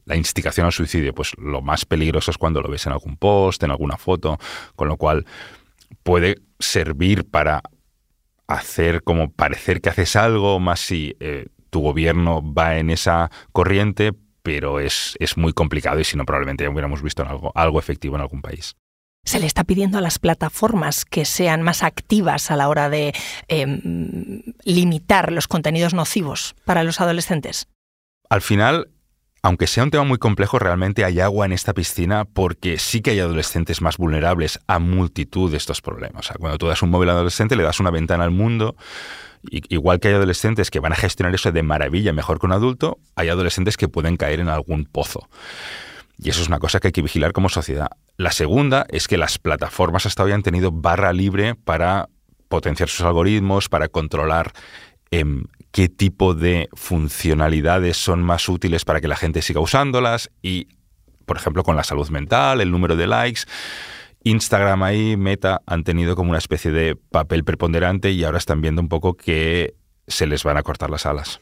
la 0.03 0.17
instigación 0.17 0.65
al 0.65 0.73
suicidio, 0.73 1.13
pues 1.13 1.31
lo 1.37 1.61
más 1.61 1.85
peligroso 1.85 2.29
es 2.29 2.37
cuando 2.37 2.61
lo 2.61 2.69
ves 2.69 2.85
en 2.85 2.91
algún 2.91 3.15
post, 3.15 3.63
en 3.63 3.71
alguna 3.71 3.95
foto, 3.95 4.37
con 4.75 4.89
lo 4.89 4.97
cual 4.97 5.25
puede 6.03 6.41
servir 6.59 7.29
para 7.29 7.61
hacer 8.47 9.01
como 9.03 9.31
parecer 9.31 9.79
que 9.79 9.89
haces 9.89 10.17
algo, 10.17 10.59
más 10.59 10.81
si 10.81 11.15
eh, 11.21 11.47
tu 11.69 11.79
gobierno 11.79 12.43
va 12.53 12.77
en 12.77 12.89
esa 12.89 13.31
corriente, 13.53 14.13
pero 14.43 14.81
es, 14.81 15.15
es 15.19 15.37
muy 15.37 15.53
complicado 15.53 16.01
y 16.01 16.03
si 16.03 16.17
no 16.17 16.25
probablemente 16.25 16.65
ya 16.65 16.69
hubiéramos 16.69 17.01
visto 17.01 17.23
algo, 17.23 17.53
algo 17.55 17.79
efectivo 17.79 18.15
en 18.15 18.21
algún 18.21 18.41
país 18.41 18.75
se 19.25 19.39
le 19.39 19.47
está 19.47 19.63
pidiendo 19.63 19.97
a 19.97 20.01
las 20.01 20.19
plataformas 20.19 21.03
que 21.03 21.25
sean 21.25 21.61
más 21.61 21.83
activas 21.83 22.51
a 22.51 22.55
la 22.55 22.69
hora 22.69 22.89
de 22.89 23.13
em, 23.47 24.43
limitar 24.63 25.31
los 25.31 25.47
contenidos 25.47 25.93
nocivos 25.93 26.55
para 26.63 26.83
los 26.83 27.01
adolescentes? 27.01 27.67
Al 28.29 28.41
final, 28.41 28.89
aunque 29.41 29.67
sea 29.67 29.83
un 29.83 29.91
tema 29.91 30.03
muy 30.03 30.17
complejo, 30.17 30.59
realmente 30.59 31.03
hay 31.03 31.19
agua 31.19 31.45
en 31.45 31.51
esta 31.51 31.73
piscina 31.73 32.25
porque 32.25 32.77
sí 32.79 33.01
que 33.01 33.11
hay 33.11 33.19
adolescentes 33.19 33.81
más 33.81 33.97
vulnerables 33.97 34.59
a 34.67 34.79
multitud 34.79 35.51
de 35.51 35.57
estos 35.57 35.81
problemas. 35.81 36.31
cuando 36.39 36.57
tú 36.57 36.67
das 36.67 36.81
un 36.81 36.91
móvil 36.91 37.09
adolescente, 37.09 37.55
le 37.55 37.63
das 37.63 37.79
una 37.79 37.91
ventana 37.91 38.23
al 38.23 38.31
mundo. 38.31 38.75
Igual 39.51 39.99
que 39.99 40.07
hay 40.07 40.13
adolescentes 40.15 40.71
que 40.71 40.79
van 40.79 40.93
a 40.93 40.95
gestionar 40.95 41.35
eso 41.35 41.51
de 41.51 41.61
maravilla 41.61 42.13
mejor 42.13 42.39
que 42.39 42.47
un 42.47 42.53
adulto, 42.53 42.97
hay 43.15 43.29
adolescentes 43.29 43.77
que 43.77 43.87
pueden 43.87 44.17
caer 44.17 44.39
en 44.39 44.49
algún 44.49 44.85
pozo. 44.85 45.29
Y 46.17 46.29
eso 46.29 46.41
es 46.41 46.47
una 46.47 46.59
cosa 46.59 46.79
que 46.79 46.87
hay 46.87 46.91
que 46.91 47.01
vigilar 47.03 47.31
como 47.31 47.49
sociedad. 47.49 47.89
La 48.17 48.31
segunda 48.31 48.85
es 48.89 49.07
que 49.07 49.17
las 49.17 49.37
plataformas 49.39 50.05
hasta 50.05 50.23
hoy 50.23 50.31
han 50.31 50.43
tenido 50.43 50.71
barra 50.71 51.11
libre 51.11 51.55
para 51.55 52.07
potenciar 52.47 52.87
sus 52.87 53.05
algoritmos, 53.05 53.67
para 53.67 53.89
controlar 53.89 54.53
em, 55.11 55.43
qué 55.71 55.89
tipo 55.89 56.33
de 56.33 56.69
funcionalidades 56.73 57.97
son 57.97 58.23
más 58.23 58.47
útiles 58.47 58.85
para 58.85 59.01
que 59.01 59.09
la 59.09 59.17
gente 59.17 59.41
siga 59.41 59.59
usándolas 59.59 60.29
y, 60.41 60.69
por 61.25 61.35
ejemplo, 61.35 61.63
con 61.63 61.75
la 61.75 61.83
salud 61.83 62.09
mental, 62.09 62.61
el 62.61 62.71
número 62.71 62.95
de 62.95 63.07
likes. 63.07 63.41
Instagram 64.23 64.83
ahí, 64.83 65.17
Meta, 65.17 65.61
han 65.65 65.83
tenido 65.83 66.15
como 66.15 66.29
una 66.29 66.39
especie 66.39 66.71
de 66.71 66.95
papel 66.95 67.43
preponderante 67.43 68.11
y 68.11 68.23
ahora 68.23 68.37
están 68.37 68.61
viendo 68.61 68.81
un 68.81 68.87
poco 68.87 69.15
que 69.15 69.75
se 70.07 70.25
les 70.25 70.43
van 70.43 70.57
a 70.57 70.63
cortar 70.63 70.89
las 70.89 71.05
alas. 71.05 71.41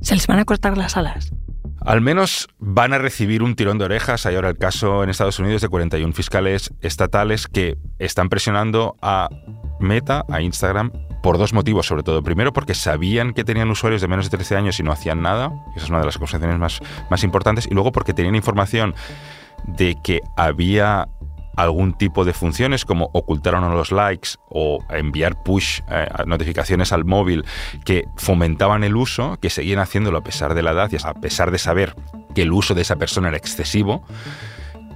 ¿Se 0.00 0.14
les 0.14 0.26
van 0.26 0.40
a 0.40 0.44
cortar 0.44 0.76
las 0.76 0.96
alas? 0.96 1.32
Al 1.80 2.00
menos 2.00 2.48
van 2.58 2.92
a 2.92 2.98
recibir 2.98 3.42
un 3.42 3.54
tirón 3.54 3.78
de 3.78 3.84
orejas. 3.84 4.26
Hay 4.26 4.34
ahora 4.34 4.50
el 4.50 4.58
caso 4.58 5.04
en 5.04 5.10
Estados 5.10 5.38
Unidos 5.38 5.62
de 5.62 5.68
41 5.68 6.12
fiscales 6.12 6.72
estatales 6.80 7.46
que 7.46 7.78
están 7.98 8.28
presionando 8.28 8.96
a 9.00 9.28
Meta, 9.80 10.24
a 10.28 10.40
Instagram, 10.40 10.92
por 11.22 11.38
dos 11.38 11.52
motivos, 11.52 11.86
sobre 11.86 12.02
todo. 12.02 12.22
Primero, 12.22 12.52
porque 12.52 12.74
sabían 12.74 13.32
que 13.32 13.44
tenían 13.44 13.70
usuarios 13.70 14.00
de 14.00 14.08
menos 14.08 14.30
de 14.30 14.36
13 14.36 14.56
años 14.56 14.80
y 14.80 14.82
no 14.82 14.92
hacían 14.92 15.22
nada. 15.22 15.52
Esa 15.76 15.84
es 15.84 15.90
una 15.90 16.00
de 16.00 16.06
las 16.06 16.16
acusaciones 16.16 16.58
más, 16.58 16.80
más 17.10 17.22
importantes. 17.22 17.66
Y 17.70 17.74
luego 17.74 17.92
porque 17.92 18.12
tenían 18.12 18.34
información 18.34 18.94
de 19.66 19.96
que 20.02 20.20
había 20.36 21.08
algún 21.58 21.92
tipo 21.92 22.24
de 22.24 22.32
funciones 22.32 22.84
como 22.84 23.10
ocultar 23.12 23.56
o 23.56 23.60
no 23.60 23.74
los 23.74 23.90
likes 23.90 24.30
o 24.48 24.78
enviar 24.90 25.42
push 25.42 25.80
eh, 25.90 26.06
notificaciones 26.24 26.92
al 26.92 27.04
móvil 27.04 27.44
que 27.84 28.06
fomentaban 28.16 28.84
el 28.84 28.94
uso, 28.94 29.38
que 29.42 29.50
seguían 29.50 29.80
haciéndolo 29.80 30.18
a 30.18 30.22
pesar 30.22 30.54
de 30.54 30.62
la 30.62 30.70
edad 30.70 30.88
y 30.92 30.96
a 31.02 31.14
pesar 31.14 31.50
de 31.50 31.58
saber 31.58 31.96
que 32.32 32.42
el 32.42 32.52
uso 32.52 32.74
de 32.74 32.82
esa 32.82 32.94
persona 32.94 33.28
era 33.28 33.36
excesivo. 33.36 34.04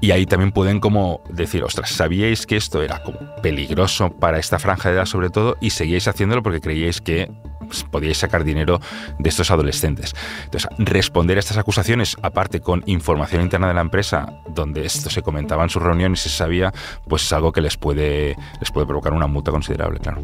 Y 0.01 0.13
ahí 0.13 0.25
también 0.25 0.53
pueden 0.53 0.79
como 0.79 1.21
decir, 1.29 1.65
ostras, 1.65 1.91
¿sabíais 1.91 2.47
que 2.47 2.57
esto 2.57 2.81
era 2.83 3.03
como 3.03 3.19
peligroso 3.43 4.11
para 4.11 4.39
esta 4.39 4.61
franja 4.61 4.89
de 4.89 4.97
edad 4.97 5.07
sobre 5.07 5.31
todo 5.31 5.57
y 5.61 5.71
seguíais 5.71 6.07
haciéndolo 6.07 6.45
porque 6.45 6.61
creíais 6.61 7.01
que 7.01 7.29
pues, 7.63 7.85
podíais 7.85 8.19
sacar 8.19 8.45
dinero 8.45 8.81
de 9.19 9.29
estos 9.29 9.51
adolescentes? 9.51 10.15
Entonces, 10.45 10.69
responder 10.79 11.37
a 11.37 11.41
estas 11.41 11.59
acusaciones, 11.59 12.17
aparte 12.23 12.61
con 12.61 12.83
información 12.87 13.43
interna 13.43 13.69
de 13.69 13.75
la 13.75 13.81
empresa, 13.81 14.27
donde 14.49 14.85
esto 14.85 15.11
se 15.11 15.23
comentaba 15.23 15.63
en 15.63 15.71
sus 15.71 15.83
reuniones 15.83 16.27
y 16.27 16.29
se 16.29 16.37
sabía, 16.37 16.73
pues 17.09 17.23
es 17.23 17.33
algo 17.33 17.53
que 17.53 17.61
les 17.61 17.77
puede, 17.77 18.37
les 18.61 18.71
puede 18.71 18.87
provocar 18.87 19.13
una 19.13 19.27
multa 19.27 19.51
considerable, 19.51 19.99
claro. 20.01 20.23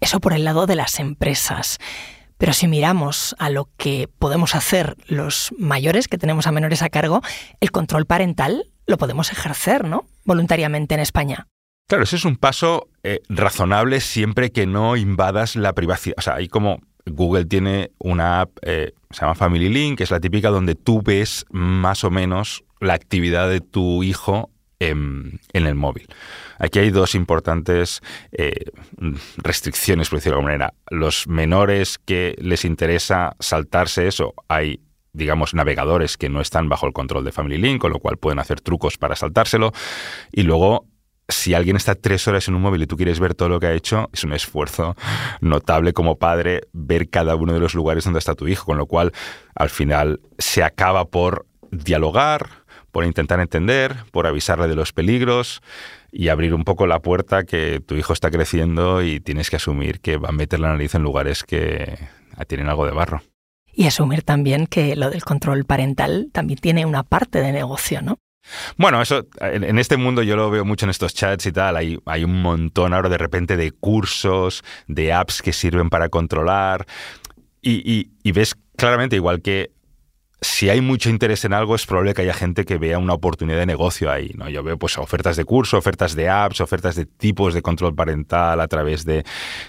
Eso 0.00 0.20
por 0.20 0.34
el 0.34 0.44
lado 0.44 0.66
de 0.66 0.74
las 0.74 1.00
empresas. 1.00 1.78
Pero 2.36 2.52
si 2.52 2.68
miramos 2.68 3.34
a 3.38 3.48
lo 3.48 3.70
que 3.78 4.08
podemos 4.18 4.54
hacer 4.54 4.96
los 5.06 5.54
mayores 5.56 6.08
que 6.08 6.18
tenemos 6.18 6.46
a 6.46 6.52
menores 6.52 6.82
a 6.82 6.90
cargo, 6.90 7.22
el 7.60 7.70
control 7.70 8.04
parental 8.04 8.70
lo 8.86 8.98
podemos 8.98 9.32
ejercer, 9.32 9.86
¿no? 9.86 10.04
Voluntariamente 10.24 10.94
en 10.94 11.00
España. 11.00 11.46
Claro, 11.86 12.04
ese 12.04 12.16
es 12.16 12.24
un 12.24 12.36
paso 12.36 12.88
eh, 13.02 13.20
razonable 13.28 14.00
siempre 14.00 14.50
que 14.50 14.66
no 14.66 14.96
invadas 14.96 15.54
la 15.54 15.74
privacidad. 15.74 16.14
O 16.18 16.22
sea, 16.22 16.36
hay 16.36 16.48
como 16.48 16.80
Google 17.04 17.44
tiene 17.44 17.90
una 17.98 18.40
app, 18.40 18.56
eh, 18.62 18.94
se 19.10 19.20
llama 19.20 19.34
Family 19.34 19.68
Link, 19.68 19.98
que 19.98 20.04
es 20.04 20.10
la 20.10 20.20
típica 20.20 20.48
donde 20.48 20.74
tú 20.74 21.02
ves 21.02 21.44
más 21.50 22.02
o 22.04 22.10
menos 22.10 22.64
la 22.80 22.94
actividad 22.94 23.50
de 23.50 23.60
tu 23.60 24.02
hijo 24.02 24.50
en, 24.80 25.40
el 25.52 25.74
móvil. 25.74 26.08
Aquí 26.58 26.78
hay 26.78 26.90
dos 26.90 27.14
importantes 27.14 28.00
eh, 28.32 28.64
restricciones, 29.36 30.08
por 30.08 30.18
decirlo 30.18 30.36
de 30.36 30.40
alguna 30.40 30.52
manera. 30.52 30.74
Los 30.90 31.26
menores 31.26 31.98
que 31.98 32.34
les 32.38 32.64
interesa 32.64 33.36
saltarse 33.40 34.06
eso, 34.06 34.34
hay 34.48 34.80
digamos, 35.12 35.54
navegadores 35.54 36.16
que 36.16 36.28
no 36.28 36.40
están 36.40 36.68
bajo 36.68 36.86
el 36.86 36.92
control 36.92 37.24
de 37.24 37.30
Family 37.30 37.56
Link, 37.56 37.80
con 37.80 37.92
lo 37.92 38.00
cual 38.00 38.16
pueden 38.16 38.40
hacer 38.40 38.60
trucos 38.60 38.98
para 38.98 39.14
saltárselo. 39.14 39.72
Y 40.32 40.42
luego 40.42 40.86
si 41.44 41.52
alguien 41.52 41.76
está 41.76 41.94
tres 41.94 42.26
horas 42.26 42.48
en 42.48 42.54
un 42.54 42.62
móvil 42.62 42.84
y 42.84 42.86
tú 42.86 42.96
quieres 42.96 43.20
ver 43.20 43.34
todo 43.34 43.50
lo 43.50 43.60
que 43.60 43.66
ha 43.66 43.74
hecho, 43.74 44.08
es 44.14 44.24
un 44.24 44.32
esfuerzo 44.32 44.96
notable 45.42 45.92
como 45.92 46.16
padre 46.16 46.62
ver 46.72 47.10
cada 47.10 47.36
uno 47.36 47.52
de 47.52 47.60
los 47.60 47.74
lugares 47.74 48.04
donde 48.04 48.18
está 48.18 48.34
tu 48.34 48.48
hijo, 48.48 48.64
con 48.64 48.78
lo 48.78 48.86
cual 48.86 49.12
al 49.54 49.68
final 49.68 50.20
se 50.38 50.62
acaba 50.62 51.04
por 51.04 51.44
dialogar, 51.70 52.48
por 52.92 53.04
intentar 53.04 53.40
entender, 53.40 53.94
por 54.10 54.26
avisarle 54.26 54.68
de 54.68 54.74
los 54.74 54.94
peligros 54.94 55.60
y 56.10 56.28
abrir 56.28 56.54
un 56.54 56.64
poco 56.64 56.86
la 56.86 57.00
puerta 57.00 57.44
que 57.44 57.80
tu 57.80 57.94
hijo 57.94 58.14
está 58.14 58.30
creciendo 58.30 59.02
y 59.02 59.20
tienes 59.20 59.50
que 59.50 59.56
asumir 59.56 60.00
que 60.00 60.16
va 60.16 60.30
a 60.30 60.32
meter 60.32 60.60
la 60.60 60.68
nariz 60.68 60.94
en 60.94 61.02
lugares 61.02 61.44
que 61.44 61.98
tienen 62.46 62.70
algo 62.70 62.86
de 62.86 62.92
barro. 62.92 63.22
Y 63.70 63.86
asumir 63.86 64.22
también 64.22 64.66
que 64.66 64.96
lo 64.96 65.10
del 65.10 65.24
control 65.24 65.66
parental 65.66 66.30
también 66.32 66.58
tiene 66.58 66.86
una 66.86 67.02
parte 67.02 67.42
de 67.42 67.52
negocio, 67.52 68.00
¿no? 68.00 68.16
Bueno, 68.76 69.00
eso 69.00 69.26
en, 69.40 69.78
este 69.78 69.96
mundo 69.96 70.22
yo 70.22 70.36
lo 70.36 70.50
veo 70.50 70.64
mucho 70.64 70.86
en 70.86 70.90
estos 70.90 71.14
chats 71.14 71.46
y 71.46 71.52
tal. 71.52 71.76
Hay, 71.76 72.24
un 72.24 72.42
montón 72.42 72.92
ahora 72.94 73.08
de 73.08 73.18
repente 73.18 73.56
de 73.56 73.72
cursos, 73.72 74.62
de 74.86 75.12
apps 75.12 75.42
que 75.42 75.52
sirven 75.52 75.90
para 75.90 76.08
controlar. 76.08 76.86
y, 77.62 78.32
ves 78.32 78.56
claramente, 78.76 79.16
igual 79.16 79.40
que 79.40 79.74
si 80.44 80.68
hay 80.68 80.80
mucho 80.80 81.08
interés 81.08 81.44
en 81.44 81.54
algo, 81.54 81.74
es 81.74 81.86
probable 81.86 82.12
que 82.12 82.22
haya 82.22 82.34
gente 82.34 82.64
que 82.64 82.76
vea 82.76 82.98
una 82.98 83.14
oportunidad 83.14 83.58
de 83.58 83.66
negocio 83.66 84.10
ahí. 84.10 84.30
¿no? 84.34 84.48
Yo 84.48 84.62
veo 84.62 84.78
pues, 84.78 84.98
ofertas 84.98 85.36
de 85.36 85.44
curso, 85.44 85.78
ofertas 85.78 86.14
de 86.14 86.28
apps, 86.28 86.60
ofertas 86.60 86.94
de 86.96 87.06
tipos 87.06 87.54
de 87.54 87.62
control 87.62 87.94
parental 87.94 88.60
a 88.60 88.68
través 88.68 89.04
de, 89.04 89.24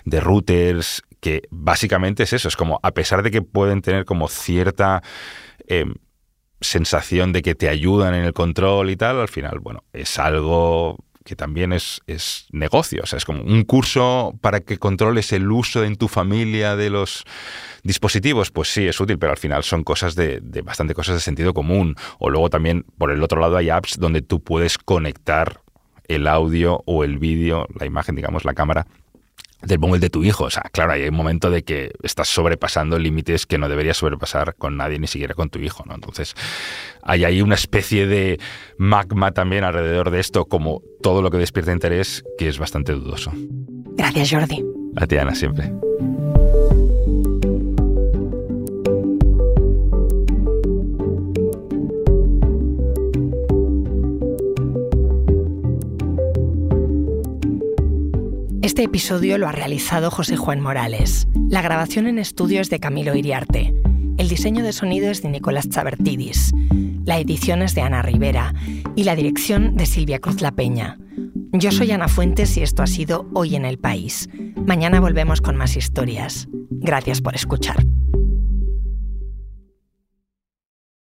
routers, 0.05 1.01
que 1.21 1.43
básicamente 1.49 2.23
es 2.23 2.33
eso. 2.33 2.49
Es 2.49 2.57
como, 2.57 2.79
a 2.83 2.91
pesar 2.91 3.23
de 3.23 3.31
que 3.31 3.41
pueden 3.41 3.81
tener 3.81 4.05
como 4.05 4.27
cierta 4.27 5.01
em, 5.67 5.93
sensación 6.65 7.33
de 7.33 7.41
que 7.41 7.55
te 7.55 7.69
ayudan 7.69 8.13
en 8.13 8.25
el 8.25 8.33
control 8.33 8.89
y 8.89 8.95
tal, 8.95 9.19
al 9.19 9.29
final, 9.29 9.59
bueno, 9.59 9.83
es 9.93 10.19
algo 10.19 10.97
que 11.25 11.35
también 11.35 11.73
es, 11.73 12.01
es 12.05 12.45
negocio. 12.51 13.01
O 13.03 13.05
sea, 13.07 13.17
es 13.17 13.25
como 13.25 13.41
un 13.41 13.63
curso 13.63 14.37
para 14.41 14.59
que 14.59 14.77
controles 14.77 15.33
el 15.33 15.51
uso 15.51 15.83
en 15.83 15.95
tu 15.95 16.07
familia 16.07 16.75
de 16.75 16.91
los 16.91 17.25
dispositivos. 17.83 18.51
Pues 18.51 18.69
sí, 18.69 18.87
es 18.87 18.99
útil, 18.99 19.17
pero 19.17 19.31
al 19.31 19.37
final 19.37 19.63
son 19.63 19.83
cosas 19.83 20.13
de, 20.15 20.39
de 20.41 20.61
bastante 20.61 20.93
cosas 20.93 21.15
de 21.15 21.21
sentido 21.21 21.53
común. 21.53 21.95
O 22.19 22.29
luego 22.29 22.51
también, 22.51 22.85
por 22.99 23.11
el 23.11 23.23
otro 23.23 23.41
lado, 23.41 23.57
hay 23.57 23.71
apps 23.71 23.97
donde 23.97 24.21
tú 24.21 24.39
puedes 24.39 24.77
conectar 24.77 25.61
el 26.07 26.27
audio 26.27 26.83
o 26.85 27.03
el 27.03 27.17
vídeo, 27.17 27.67
la 27.77 27.87
imagen, 27.87 28.15
digamos, 28.15 28.45
la 28.45 28.53
cámara 28.53 28.85
del 29.65 29.79
móvil 29.79 29.99
de 30.01 30.09
tu 30.09 30.23
hijo. 30.23 30.45
O 30.45 30.49
sea, 30.49 30.63
claro, 30.71 30.93
hay 30.93 31.07
un 31.07 31.15
momento 31.15 31.49
de 31.49 31.63
que 31.63 31.91
estás 32.03 32.27
sobrepasando 32.27 32.97
límites 32.99 33.45
que 33.45 33.57
no 33.57 33.69
deberías 33.69 33.97
sobrepasar 33.97 34.55
con 34.55 34.77
nadie, 34.77 34.99
ni 34.99 35.07
siquiera 35.07 35.33
con 35.33 35.49
tu 35.49 35.59
hijo, 35.59 35.83
¿no? 35.85 35.95
Entonces, 35.95 36.35
hay 37.01 37.25
ahí 37.25 37.41
una 37.41 37.55
especie 37.55 38.07
de 38.07 38.39
magma 38.77 39.31
también 39.31 39.63
alrededor 39.63 40.11
de 40.11 40.19
esto, 40.19 40.45
como 40.45 40.81
todo 41.01 41.21
lo 41.21 41.31
que 41.31 41.37
despierta 41.37 41.71
interés, 41.71 42.23
que 42.37 42.47
es 42.47 42.59
bastante 42.59 42.93
dudoso. 42.93 43.31
Gracias, 43.97 44.31
Jordi. 44.31 44.63
A 44.97 45.07
ti, 45.07 45.17
Ana, 45.17 45.35
siempre. 45.35 45.71
Este 58.65 58.81
episodio 58.81 59.37
lo 59.37 59.47
ha 59.47 59.51
realizado 59.51 60.09
José 60.09 60.37
Juan 60.37 60.59
Morales. 60.59 61.27
La 61.49 61.61
grabación 61.61 62.07
en 62.07 62.17
estudio 62.17 62.61
es 62.61 62.71
de 62.71 62.79
Camilo 62.79 63.13
Iriarte. 63.13 63.75
El 64.17 64.27
diseño 64.27 64.63
de 64.63 64.73
sonido 64.73 65.11
es 65.11 65.21
de 65.21 65.29
Nicolás 65.29 65.69
Chabertidis. 65.69 66.51
La 67.05 67.19
edición 67.19 67.61
es 67.61 67.75
de 67.75 67.81
Ana 67.81 68.01
Rivera 68.01 68.55
y 68.95 69.03
la 69.03 69.15
dirección 69.15 69.77
de 69.77 69.85
Silvia 69.85 70.17
Cruz 70.17 70.41
La 70.41 70.51
Peña. 70.51 70.97
Yo 71.53 71.71
soy 71.71 71.91
Ana 71.91 72.07
Fuentes 72.07 72.57
y 72.57 72.63
esto 72.63 72.81
ha 72.81 72.87
sido 72.87 73.29
Hoy 73.35 73.55
en 73.55 73.65
el 73.65 73.77
País. 73.77 74.29
Mañana 74.55 74.99
volvemos 74.99 75.41
con 75.41 75.55
más 75.55 75.77
historias. 75.77 76.47
Gracias 76.71 77.21
por 77.21 77.35
escuchar. 77.35 77.85